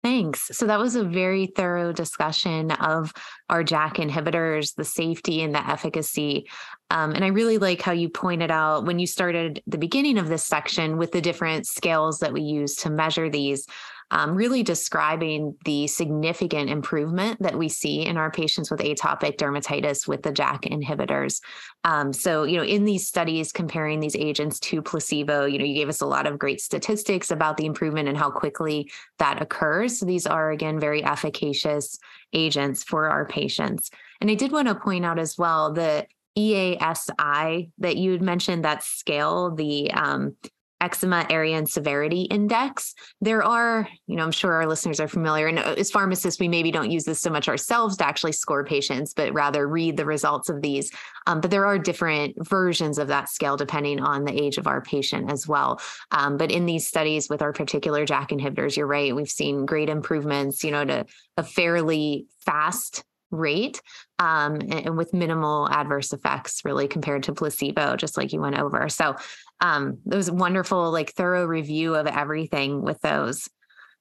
Thanks. 0.02 0.48
So 0.52 0.66
that 0.66 0.80
was 0.80 0.96
a 0.96 1.04
very 1.04 1.46
thorough 1.46 1.92
discussion 1.92 2.72
of 2.72 3.12
our 3.48 3.62
JAK 3.62 3.98
inhibitors, 3.98 4.74
the 4.74 4.84
safety 4.84 5.42
and 5.42 5.54
the 5.54 5.64
efficacy. 5.64 6.48
Um, 6.90 7.12
and 7.12 7.24
I 7.24 7.28
really 7.28 7.58
like 7.58 7.80
how 7.80 7.92
you 7.92 8.08
pointed 8.08 8.50
out 8.50 8.84
when 8.84 8.98
you 8.98 9.06
started 9.06 9.62
the 9.68 9.78
beginning 9.78 10.18
of 10.18 10.28
this 10.28 10.44
section 10.44 10.96
with 10.96 11.12
the 11.12 11.20
different 11.20 11.68
scales 11.68 12.18
that 12.18 12.32
we 12.32 12.40
use 12.42 12.74
to 12.76 12.90
measure 12.90 13.30
these 13.30 13.66
um, 14.12 14.34
really 14.34 14.62
describing 14.62 15.56
the 15.64 15.86
significant 15.86 16.68
improvement 16.68 17.40
that 17.40 17.56
we 17.56 17.70
see 17.70 18.02
in 18.02 18.18
our 18.18 18.30
patients 18.30 18.70
with 18.70 18.80
atopic 18.80 19.38
dermatitis 19.38 20.06
with 20.06 20.22
the 20.22 20.30
JAK 20.30 20.64
inhibitors. 20.64 21.40
Um, 21.84 22.12
so, 22.12 22.44
you 22.44 22.58
know, 22.58 22.62
in 22.62 22.84
these 22.84 23.08
studies 23.08 23.52
comparing 23.52 24.00
these 24.00 24.14
agents 24.14 24.60
to 24.60 24.82
placebo, 24.82 25.46
you 25.46 25.58
know, 25.58 25.64
you 25.64 25.74
gave 25.74 25.88
us 25.88 26.02
a 26.02 26.06
lot 26.06 26.26
of 26.26 26.38
great 26.38 26.60
statistics 26.60 27.30
about 27.30 27.56
the 27.56 27.64
improvement 27.64 28.06
and 28.06 28.18
how 28.18 28.30
quickly 28.30 28.92
that 29.18 29.40
occurs. 29.40 29.98
So, 29.98 30.04
these 30.04 30.26
are, 30.26 30.50
again, 30.50 30.78
very 30.78 31.02
efficacious 31.02 31.98
agents 32.34 32.84
for 32.84 33.08
our 33.08 33.26
patients. 33.26 33.90
And 34.20 34.30
I 34.30 34.34
did 34.34 34.52
want 34.52 34.68
to 34.68 34.74
point 34.74 35.06
out 35.06 35.18
as 35.18 35.38
well 35.38 35.72
the 35.72 36.06
EASI 36.36 37.70
that 37.78 37.96
you 37.96 38.12
had 38.12 38.22
mentioned, 38.22 38.64
that 38.64 38.82
scale, 38.82 39.54
the 39.54 39.90
um, 39.92 40.36
eczema 40.82 41.26
area 41.30 41.56
and 41.56 41.68
severity 41.68 42.22
index. 42.22 42.94
There 43.20 43.42
are, 43.42 43.88
you 44.06 44.16
know, 44.16 44.24
I'm 44.24 44.32
sure 44.32 44.52
our 44.52 44.66
listeners 44.66 45.00
are 45.00 45.08
familiar, 45.08 45.46
and 45.46 45.58
uh, 45.58 45.74
as 45.78 45.90
pharmacists, 45.90 46.40
we 46.40 46.48
maybe 46.48 46.70
don't 46.70 46.90
use 46.90 47.04
this 47.04 47.20
so 47.20 47.30
much 47.30 47.48
ourselves 47.48 47.96
to 47.98 48.06
actually 48.06 48.32
score 48.32 48.64
patients, 48.64 49.14
but 49.14 49.32
rather 49.32 49.66
read 49.66 49.96
the 49.96 50.04
results 50.04 50.48
of 50.48 50.60
these. 50.60 50.90
Um, 51.26 51.40
but 51.40 51.50
there 51.50 51.64
are 51.64 51.78
different 51.78 52.34
versions 52.46 52.98
of 52.98 53.08
that 53.08 53.28
scale 53.28 53.56
depending 53.56 54.00
on 54.00 54.24
the 54.24 54.32
age 54.32 54.58
of 54.58 54.66
our 54.66 54.82
patient 54.82 55.30
as 55.30 55.46
well. 55.46 55.80
Um, 56.10 56.36
but 56.36 56.50
in 56.50 56.66
these 56.66 56.86
studies 56.86 57.30
with 57.30 57.42
our 57.42 57.52
particular 57.52 58.04
JAK 58.04 58.30
inhibitors, 58.30 58.76
you're 58.76 58.86
right, 58.86 59.14
we've 59.14 59.28
seen 59.30 59.64
great 59.64 59.88
improvements, 59.88 60.64
you 60.64 60.72
know, 60.72 60.84
to 60.84 61.06
a 61.36 61.44
fairly 61.44 62.26
fast 62.44 63.04
rate 63.32 63.80
um, 64.18 64.54
and, 64.54 64.74
and, 64.74 64.96
with 64.96 65.12
minimal 65.12 65.68
adverse 65.70 66.12
effects 66.12 66.64
really 66.64 66.86
compared 66.86 67.22
to 67.24 67.32
placebo 67.32 67.96
just 67.96 68.16
like 68.16 68.32
you 68.32 68.40
went 68.40 68.58
over 68.58 68.88
so 68.88 69.16
um, 69.60 69.98
it 70.10 70.14
was 70.14 70.30
wonderful 70.30 70.90
like 70.90 71.12
thorough 71.12 71.46
review 71.46 71.94
of 71.94 72.06
everything 72.06 72.82
with 72.82 73.00
those 73.00 73.48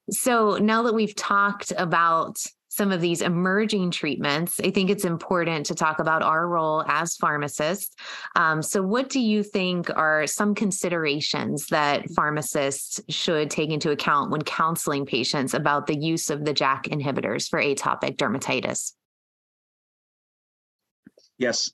so 0.10 0.58
now 0.58 0.84
that 0.84 0.94
we've 0.94 1.16
talked 1.16 1.72
about 1.78 2.38
some 2.72 2.94
of 2.94 3.02
these 3.02 3.22
emerging 3.22 3.92
treatments, 3.92 4.58
I 4.62 4.72
think 4.72 4.90
it's 4.90 5.04
important 5.04 5.66
to 5.66 5.76
talk 5.76 6.00
about 6.00 6.24
our 6.24 6.48
role 6.48 6.86
as 6.88 7.18
pharmacists. 7.18 7.94
Um, 8.38 8.62
so, 8.62 8.82
what 8.82 9.10
do 9.10 9.20
you 9.20 9.44
think 9.44 9.90
are 9.90 10.26
some 10.26 10.56
considerations 10.56 11.68
that 11.68 12.10
pharmacists 12.12 13.02
should 13.10 13.52
take 13.52 13.72
into 13.72 13.92
account 13.92 14.32
when 14.32 14.42
counseling 14.42 15.06
patients 15.06 15.54
about 15.54 15.86
the 15.86 16.00
use 16.00 16.30
of 16.30 16.46
the 16.46 16.54
JAK 16.54 16.84
inhibitors 16.86 17.50
for 17.50 17.62
atopic 17.62 18.16
dermatitis? 18.16 18.94
Yes, 21.42 21.72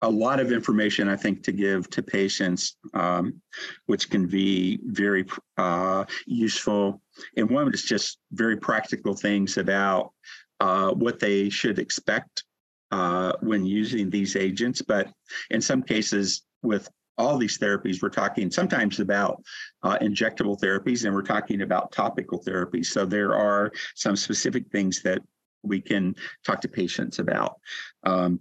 a 0.00 0.08
lot 0.08 0.40
of 0.40 0.52
information 0.52 1.08
I 1.08 1.16
think 1.16 1.42
to 1.44 1.52
give 1.52 1.90
to 1.90 2.02
patients, 2.02 2.76
um, 2.94 3.40
which 3.86 4.10
can 4.10 4.26
be 4.26 4.78
very 4.84 5.26
uh, 5.58 6.04
useful. 6.26 7.02
And 7.36 7.50
one 7.50 7.72
is 7.74 7.82
just 7.82 8.18
very 8.32 8.56
practical 8.56 9.14
things 9.14 9.58
about 9.58 10.12
uh, 10.60 10.92
what 10.92 11.18
they 11.18 11.50
should 11.50 11.78
expect 11.78 12.44
uh, 12.90 13.32
when 13.40 13.66
using 13.66 14.08
these 14.08 14.34
agents. 14.34 14.80
But 14.80 15.12
in 15.50 15.60
some 15.60 15.82
cases, 15.82 16.42
with 16.62 16.88
all 17.18 17.36
these 17.36 17.58
therapies, 17.58 18.00
we're 18.00 18.08
talking 18.08 18.50
sometimes 18.50 19.00
about 19.00 19.42
uh, 19.82 19.98
injectable 19.98 20.58
therapies 20.58 21.04
and 21.04 21.12
we're 21.12 21.22
talking 21.22 21.62
about 21.62 21.92
topical 21.92 22.42
therapies. 22.42 22.86
So 22.86 23.04
there 23.04 23.34
are 23.34 23.72
some 23.94 24.16
specific 24.16 24.70
things 24.70 25.02
that 25.02 25.20
we 25.62 25.80
can 25.80 26.14
talk 26.44 26.60
to 26.62 26.68
patients 26.68 27.18
about. 27.18 27.56
Um, 28.04 28.40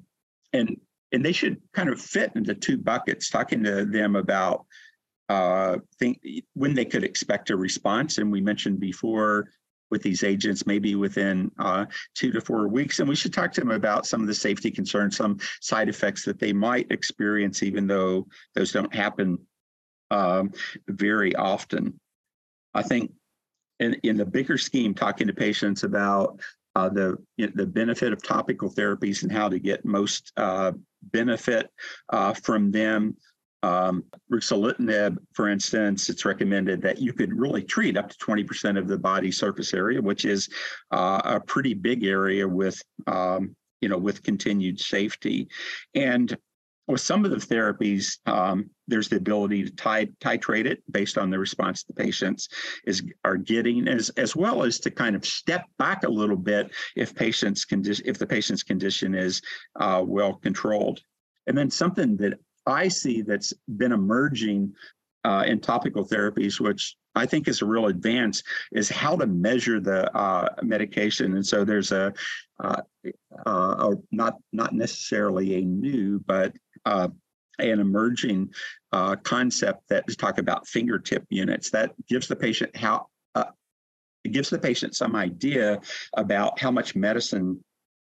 and 0.54 0.78
and 1.12 1.24
they 1.24 1.32
should 1.32 1.62
kind 1.74 1.90
of 1.90 2.02
fit 2.02 2.32
into 2.36 2.54
two 2.54 2.78
buckets, 2.78 3.30
talking 3.30 3.64
to 3.64 3.86
them 3.86 4.16
about 4.16 4.66
uh, 5.30 5.78
think 6.00 6.22
when 6.54 6.74
they 6.74 6.86
could 6.86 7.04
expect 7.04 7.50
a 7.50 7.58
response. 7.58 8.18
And 8.18 8.32
we 8.32 8.42
mentioned 8.42 8.80
before 8.80 9.50
with 9.90 10.02
these 10.02 10.24
agents, 10.24 10.66
maybe 10.66 10.96
within 10.96 11.52
uh, 11.60 11.86
two 12.14 12.32
to 12.32 12.42
four 12.42 12.68
weeks. 12.68 13.00
And 13.00 13.08
we 13.08 13.16
should 13.16 13.34
talk 13.34 13.54
to 13.54 13.62
them 13.62 13.72
about 13.72 14.06
some 14.06 14.22
of 14.22 14.28
the 14.28 14.34
safety 14.34 14.70
concerns, 14.70 15.16
some 15.16 15.38
side 15.62 15.90
effects 15.90 16.26
that 16.26 16.40
they 16.40 16.54
might 16.54 16.92
experience, 16.92 17.64
even 17.64 17.88
though 17.88 18.28
those 18.54 18.72
don't 18.72 18.94
happen 18.94 19.38
um, 20.12 20.52
very 20.88 21.36
often. 21.36 22.00
I 22.74 22.84
think 22.84 23.12
in, 23.80 23.94
in 24.04 24.18
the 24.18 24.26
bigger 24.26 24.58
scheme, 24.58 24.94
talking 24.94 25.28
to 25.28 25.34
patients 25.34 25.84
about 25.84 26.42
uh, 26.78 26.90
the 26.90 27.18
the 27.38 27.66
benefit 27.66 28.14
of 28.14 28.22
topical 28.22 28.70
therapies 28.70 29.24
and 29.24 29.32
how 29.32 29.50
to 29.50 29.58
get 29.58 29.84
most 29.84 30.32
uh, 30.38 30.72
benefit 31.12 31.72
uh, 32.14 32.34
from 32.34 32.70
them. 32.72 33.18
Um, 33.64 34.04
ruxolitinib, 34.32 35.18
for 35.34 35.50
instance, 35.50 36.08
it's 36.10 36.24
recommended 36.24 36.80
that 36.84 37.00
you 37.00 37.14
could 37.14 37.34
really 37.34 37.64
treat 37.64 37.98
up 37.98 38.10
to 38.10 38.18
20% 38.18 38.78
of 38.78 38.88
the 38.88 39.00
body 39.00 39.32
surface 39.32 39.74
area, 39.74 40.00
which 40.00 40.26
is 40.26 40.48
uh, 40.92 41.20
a 41.26 41.40
pretty 41.40 41.74
big 41.74 42.04
area 42.04 42.48
with 42.48 42.80
um, 43.08 43.56
you 43.82 43.90
know 43.90 43.98
with 43.98 44.22
continued 44.22 44.80
safety. 44.80 45.48
And 45.96 46.38
with 46.88 47.02
some 47.02 47.26
of 47.26 47.32
the 47.32 47.38
therapies, 47.38 48.18
um, 48.26 48.70
there's 48.88 49.10
the 49.10 49.18
ability 49.18 49.70
to 49.70 49.72
titrate 49.72 50.66
it 50.66 50.82
based 50.92 51.18
on 51.18 51.30
the 51.30 51.38
response 51.38 51.84
the 51.84 51.94
patients 51.94 52.48
is 52.86 53.04
are 53.26 53.38
getting, 53.38 53.88
as 53.88 54.10
as 54.12 54.36
well 54.36 54.64
as 54.64 54.80
to 54.80 54.92
kind 54.92 55.16
of 55.16 55.26
step 55.26 55.66
back 55.78 56.04
a 56.04 56.10
little 56.10 56.38
bit 56.38 56.72
if 56.96 57.14
patients 57.14 57.66
condition 57.66 58.06
if 58.08 58.18
the 58.18 58.26
patient's 58.28 58.64
condition 58.64 59.14
is 59.14 59.42
uh, 59.80 60.02
well 60.06 60.36
controlled. 60.36 61.02
And 61.48 61.58
then 61.58 61.70
something 61.70 62.18
that 62.18 62.40
I 62.66 62.88
see 62.88 63.22
that's 63.22 63.54
been 63.78 63.92
emerging 63.92 64.74
uh, 65.24 65.44
in 65.46 65.60
topical 65.60 66.06
therapies, 66.06 66.60
which 66.60 66.96
I 67.16 67.26
think 67.26 67.48
is 67.48 67.62
a 67.62 67.66
real 67.66 67.88
advance, 67.88 68.44
is 68.72 68.90
how 68.90 69.16
to 69.18 69.26
measure 69.26 69.80
the 69.80 70.16
uh, 70.16 70.50
medication. 70.62 71.36
And 71.36 71.46
so 71.46 71.66
there's 71.66 71.92
a, 71.92 72.14
uh, 72.64 72.82
uh, 73.46 73.90
a, 73.90 73.94
not 74.12 74.36
not 74.54 74.74
necessarily 74.74 75.56
a 75.56 75.62
new, 75.62 76.20
but 76.26 76.54
uh, 76.88 77.10
an 77.60 77.80
emerging 77.80 78.50
uh, 78.92 79.16
concept 79.18 79.82
that 79.90 80.06
is 80.08 80.16
talk 80.16 80.38
about 80.38 80.68
fingertip 80.68 81.26
units. 81.30 81.70
That 81.72 81.92
gives 82.08 82.28
the 82.28 82.36
patient 82.36 82.76
how 82.76 83.08
uh, 83.36 83.52
it 84.24 84.32
gives 84.32 84.50
the 84.50 84.60
patient 84.60 84.96
some 84.96 85.16
idea 85.16 85.82
about 86.16 86.60
how 86.60 86.72
much 86.72 86.96
medicine 86.96 87.64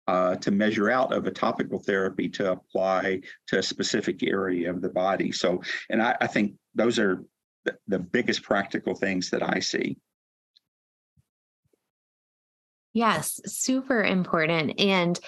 uh, 0.07 0.36
to 0.36 0.51
measure 0.51 0.89
out 0.89 1.12
of 1.13 1.25
a 1.25 1.31
topical 1.31 1.79
therapy 1.79 2.29
to 2.29 2.51
apply 2.51 3.21
to 3.47 3.60
a 3.60 3.63
specific 3.63 4.23
area 4.23 4.69
of 4.69 4.81
the 4.81 4.89
body. 4.89 5.31
So, 5.31 5.62
and 5.89 6.01
I, 6.01 6.15
I 6.21 6.27
think 6.27 6.55
those 6.73 6.97
are 6.99 7.23
the, 7.65 7.77
the 7.88 7.99
biggest 7.99 8.43
practical 8.43 8.95
things 8.95 9.29
that 9.31 9.43
I 9.43 9.60
see. 9.60 9.97
Yes, 12.93 13.39
super 13.45 14.03
important. 14.03 14.79
And 14.79 15.19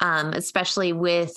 um, 0.00 0.32
especially 0.32 0.92
with 0.92 1.36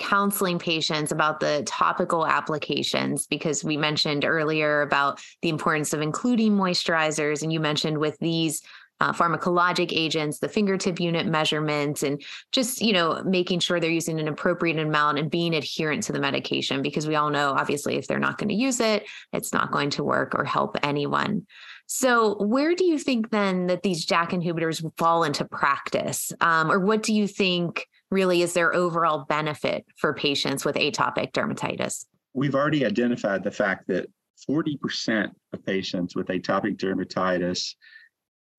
counseling 0.00 0.58
patients 0.58 1.12
about 1.12 1.38
the 1.38 1.62
topical 1.66 2.26
applications 2.26 3.26
because 3.26 3.62
we 3.62 3.76
mentioned 3.76 4.24
earlier 4.24 4.82
about 4.82 5.20
the 5.42 5.48
importance 5.48 5.92
of 5.92 6.00
including 6.00 6.52
moisturizers 6.52 7.42
and 7.42 7.52
you 7.52 7.60
mentioned 7.60 7.98
with 7.98 8.18
these 8.18 8.62
uh, 9.02 9.12
pharmacologic 9.12 9.92
agents 9.92 10.40
the 10.40 10.48
fingertip 10.48 11.00
unit 11.00 11.26
measurements 11.26 12.02
and 12.02 12.22
just 12.52 12.82
you 12.82 12.92
know 12.92 13.22
making 13.24 13.58
sure 13.58 13.78
they're 13.78 13.90
using 13.90 14.18
an 14.18 14.28
appropriate 14.28 14.78
amount 14.78 15.18
and 15.18 15.30
being 15.30 15.54
adherent 15.54 16.02
to 16.02 16.12
the 16.12 16.20
medication 16.20 16.82
because 16.82 17.06
we 17.06 17.14
all 17.14 17.30
know 17.30 17.52
obviously 17.52 17.96
if 17.96 18.06
they're 18.06 18.18
not 18.18 18.36
going 18.36 18.48
to 18.48 18.54
use 18.54 18.80
it 18.80 19.06
it's 19.32 19.52
not 19.52 19.70
going 19.70 19.90
to 19.90 20.04
work 20.04 20.34
or 20.34 20.44
help 20.44 20.76
anyone 20.82 21.46
so, 21.92 22.36
where 22.36 22.76
do 22.76 22.84
you 22.84 23.00
think 23.00 23.30
then 23.30 23.66
that 23.66 23.82
these 23.82 24.06
JAK 24.06 24.30
inhibitors 24.30 24.88
fall 24.96 25.24
into 25.24 25.44
practice? 25.44 26.32
Um, 26.40 26.70
or 26.70 26.78
what 26.78 27.02
do 27.02 27.12
you 27.12 27.26
think 27.26 27.88
really 28.10 28.42
is 28.42 28.54
their 28.54 28.74
overall 28.74 29.24
benefit 29.28 29.84
for 29.96 30.14
patients 30.14 30.64
with 30.64 30.76
atopic 30.76 31.32
dermatitis? 31.32 32.06
We've 32.34 32.54
already 32.54 32.84
identified 32.84 33.42
the 33.44 33.50
fact 33.50 33.88
that 33.88 34.06
40% 34.48 35.30
of 35.52 35.66
patients 35.66 36.16
with 36.16 36.28
atopic 36.28 36.76
dermatitis 36.76 37.74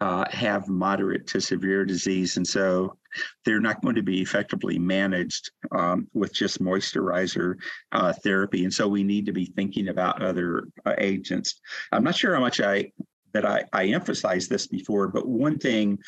uh, 0.02 0.26
have 0.32 0.68
moderate 0.68 1.28
to 1.28 1.40
severe 1.40 1.86
disease. 1.86 2.38
And 2.38 2.48
so 2.48 2.98
they're 3.46 3.60
not 3.60 3.82
going 3.84 3.96
to 3.96 4.02
be 4.02 4.20
effectively 4.22 4.80
managed 4.80 5.52
um, 5.72 6.08
with 6.14 6.34
just 6.34 6.62
moisturizer 6.62 7.56
uh, 7.92 8.12
therapy. 8.24 8.64
And 8.64 8.74
so 8.74 8.88
we 8.88 9.04
need 9.04 9.28
to 9.28 9.32
be 9.32 9.46
thinking 9.46 9.90
about 9.90 10.22
other 10.22 10.64
uh, 10.86 10.96
agents. 10.98 11.62
I'm 11.92 12.04
not 12.04 12.16
sure 12.16 12.34
how 12.34 12.42
much 12.42 12.60
I 12.60 12.92
that 13.34 13.46
I, 13.46 13.64
I 13.72 13.86
emphasized 13.86 14.50
this 14.50 14.68
before, 14.68 15.08
but 15.08 15.26
one 15.26 15.58
thing 15.58 16.00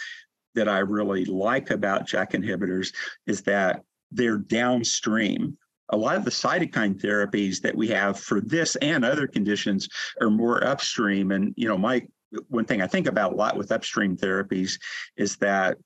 that 0.55 0.69
I 0.69 0.79
really 0.79 1.25
like 1.25 1.71
about 1.71 2.07
JAK 2.07 2.31
inhibitors 2.31 2.93
is 3.27 3.41
that 3.43 3.83
they're 4.11 4.37
downstream. 4.37 5.57
A 5.89 5.97
lot 5.97 6.15
of 6.15 6.25
the 6.25 6.31
cytokine 6.31 6.99
therapies 6.99 7.61
that 7.61 7.75
we 7.75 7.87
have 7.89 8.19
for 8.19 8.41
this 8.41 8.75
and 8.77 9.03
other 9.03 9.27
conditions 9.27 9.89
are 10.21 10.29
more 10.29 10.63
upstream. 10.63 11.31
And, 11.31 11.53
you 11.57 11.67
know, 11.67 11.77
my 11.77 12.07
one 12.47 12.65
thing 12.65 12.81
I 12.81 12.87
think 12.87 13.05
about 13.07 13.33
a 13.33 13.35
lot 13.35 13.57
with 13.57 13.71
upstream 13.71 14.17
therapies 14.17 14.79
is 15.17 15.35
that 15.37 15.77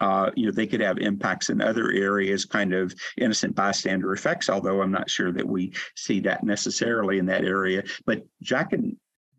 uh, 0.00 0.30
you 0.36 0.46
know, 0.46 0.52
they 0.52 0.66
could 0.66 0.80
have 0.80 0.98
impacts 0.98 1.48
in 1.48 1.62
other 1.62 1.90
areas, 1.90 2.44
kind 2.44 2.74
of 2.74 2.94
innocent 3.16 3.54
bystander 3.54 4.12
effects, 4.12 4.50
although 4.50 4.82
I'm 4.82 4.92
not 4.92 5.08
sure 5.08 5.32
that 5.32 5.46
we 5.46 5.72
see 5.94 6.20
that 6.20 6.44
necessarily 6.44 7.18
in 7.18 7.26
that 7.26 7.44
area. 7.44 7.82
But 8.04 8.26
JAK 8.42 8.74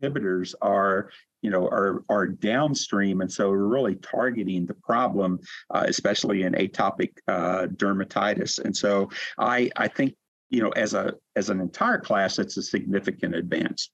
inhibitors 0.02 0.54
are 0.60 1.10
you 1.42 1.50
know 1.50 1.66
are 1.66 2.04
are 2.08 2.26
downstream. 2.26 3.20
And 3.20 3.30
so 3.30 3.50
we're 3.50 3.58
really 3.58 3.96
targeting 3.96 4.66
the 4.66 4.74
problem 4.74 5.40
uh, 5.70 5.84
especially 5.86 6.42
in 6.42 6.52
atopic 6.54 7.12
uh, 7.28 7.66
dermatitis. 7.66 8.58
And 8.64 8.76
so 8.76 9.10
i 9.38 9.70
i 9.76 9.88
think 9.88 10.14
you 10.50 10.62
know 10.62 10.70
as 10.70 10.94
a 10.94 11.14
as 11.36 11.50
an 11.50 11.60
entire 11.60 11.98
class 11.98 12.38
it's 12.38 12.56
a 12.56 12.62
significant 12.62 13.34
advance. 13.34 13.90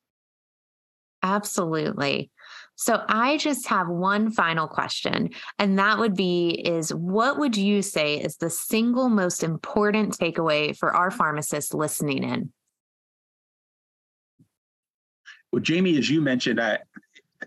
Absolutely. 1.23 2.31
So 2.77 3.03
i 3.09 3.37
just 3.39 3.67
have 3.69 3.89
one 3.89 4.31
final 4.31 4.67
question 4.67 5.31
and 5.59 5.79
that 5.79 5.99
would 5.99 6.15
be 6.15 6.51
is 6.51 6.93
what 6.93 7.39
would 7.39 7.57
you 7.57 7.83
say 7.83 8.17
is 8.17 8.37
the 8.37 8.51
single 8.51 9.09
most 9.09 9.43
important 9.43 10.19
takeaway 10.19 10.77
for 10.77 10.95
our 10.95 11.11
pharmacists 11.11 11.73
listening 11.73 12.25
in? 12.25 12.53
Well, 15.55 15.63
Jamie, 15.63 15.97
as 15.97 16.11
you 16.11 16.21
mentioned, 16.21 16.61
I, 16.61 16.81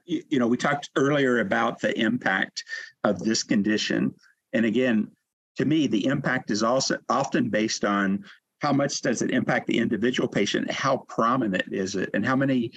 you 0.06 0.40
know, 0.40 0.48
we 0.48 0.58
talked 0.58 0.90
earlier 0.96 1.40
about 1.40 1.80
the 1.80 1.98
impact 2.00 2.64
of 3.04 3.20
this 3.20 3.44
condition. 3.44 4.14
And 4.54 4.66
again, 4.66 5.12
to 5.58 5.66
me, 5.66 5.88
the 5.88 6.06
impact 6.06 6.52
is 6.52 6.64
also 6.64 6.98
often 7.10 7.50
based 7.50 7.84
on 7.84 8.24
how 8.60 8.74
much 8.74 9.02
does 9.02 9.22
it 9.22 9.32
impact 9.32 9.68
the 9.68 9.78
individual 9.78 10.28
patient, 10.28 10.72
how 10.72 10.98
prominent 11.08 11.72
is 11.72 11.96
it, 11.96 12.10
and 12.14 12.26
how 12.26 12.36
many 12.36 12.72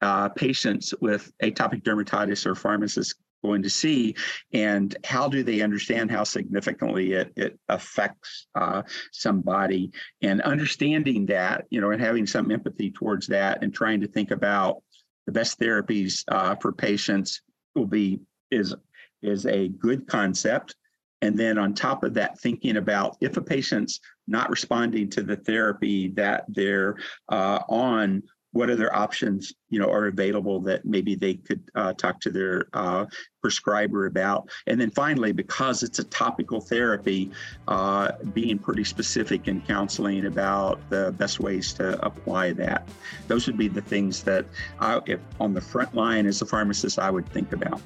uh, 0.00 0.28
patients 0.30 0.94
with 1.00 1.30
atopic 1.42 1.82
dermatitis 1.82 2.46
or 2.46 2.54
pharmacists 2.54 3.14
going 3.42 3.62
to 3.62 3.70
see 3.70 4.14
and 4.52 4.96
how 5.04 5.28
do 5.28 5.42
they 5.42 5.62
understand 5.62 6.10
how 6.10 6.24
significantly 6.24 7.12
it, 7.12 7.32
it 7.36 7.58
affects 7.68 8.46
uh, 8.54 8.82
somebody 9.12 9.90
and 10.22 10.42
understanding 10.42 11.26
that 11.26 11.64
you 11.70 11.80
know 11.80 11.90
and 11.90 12.02
having 12.02 12.26
some 12.26 12.50
empathy 12.50 12.90
towards 12.90 13.26
that 13.26 13.62
and 13.62 13.72
trying 13.72 14.00
to 14.00 14.06
think 14.06 14.30
about 14.30 14.82
the 15.30 15.38
best 15.38 15.60
therapies 15.60 16.24
uh, 16.26 16.56
for 16.56 16.72
patients 16.72 17.42
will 17.76 17.86
be 17.86 18.18
is 18.50 18.74
is 19.22 19.46
a 19.46 19.68
good 19.68 20.08
concept. 20.08 20.74
And 21.22 21.38
then 21.38 21.56
on 21.56 21.72
top 21.72 22.02
of 22.02 22.14
that 22.14 22.40
thinking 22.40 22.78
about 22.78 23.16
if 23.20 23.36
a 23.36 23.40
patient's 23.40 24.00
not 24.26 24.50
responding 24.50 25.08
to 25.10 25.22
the 25.22 25.36
therapy 25.36 26.08
that 26.16 26.46
they're 26.48 26.96
uh, 27.28 27.60
on 27.68 28.24
what 28.52 28.70
other 28.70 28.94
options 28.94 29.52
you 29.68 29.78
know 29.78 29.90
are 29.90 30.06
available 30.06 30.60
that 30.60 30.84
maybe 30.84 31.14
they 31.14 31.34
could 31.34 31.62
uh, 31.74 31.92
talk 31.94 32.20
to 32.20 32.30
their 32.30 32.66
uh, 32.72 33.06
prescriber 33.40 34.06
about? 34.06 34.48
And 34.66 34.80
then 34.80 34.90
finally 34.90 35.32
because 35.32 35.82
it's 35.82 35.98
a 35.98 36.04
topical 36.04 36.60
therapy 36.60 37.30
uh, 37.68 38.12
being 38.34 38.58
pretty 38.58 38.84
specific 38.84 39.48
in 39.48 39.60
counseling 39.62 40.26
about 40.26 40.80
the 40.90 41.14
best 41.16 41.40
ways 41.40 41.72
to 41.74 42.04
apply 42.04 42.52
that. 42.54 42.88
Those 43.28 43.46
would 43.46 43.56
be 43.56 43.68
the 43.68 43.82
things 43.82 44.22
that 44.24 44.46
I, 44.80 45.00
if 45.06 45.20
on 45.38 45.54
the 45.54 45.60
front 45.60 45.94
line 45.94 46.26
as 46.26 46.42
a 46.42 46.46
pharmacist 46.46 46.98
i 46.98 47.10
would 47.10 47.28
think 47.28 47.52
about. 47.52 47.80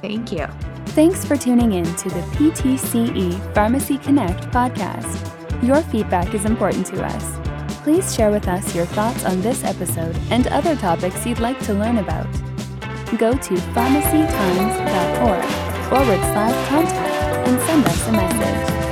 Thank 0.00 0.32
you. 0.32 0.46
Thanks 0.88 1.24
for 1.24 1.36
tuning 1.36 1.72
in 1.72 1.84
to 1.84 2.08
the 2.08 2.20
ptce 2.36 3.54
pharmacy 3.54 3.98
connect 3.98 4.44
podcast. 4.50 5.32
Your 5.62 5.80
feedback 5.82 6.34
is 6.34 6.44
important 6.44 6.86
to 6.86 7.04
us 7.04 7.45
Please 7.86 8.12
share 8.16 8.32
with 8.32 8.48
us 8.48 8.74
your 8.74 8.84
thoughts 8.84 9.24
on 9.24 9.40
this 9.42 9.62
episode 9.62 10.16
and 10.30 10.48
other 10.48 10.74
topics 10.74 11.24
you'd 11.24 11.38
like 11.38 11.56
to 11.66 11.72
learn 11.72 11.98
about. 11.98 12.26
Go 13.16 13.30
to 13.30 13.54
pharmacytimes.org 13.76 15.44
forward 15.88 16.18
slash 16.18 16.68
contact 16.68 17.48
and 17.48 17.60
send 17.60 17.86
us 17.86 18.08
a 18.08 18.10
message. 18.10 18.85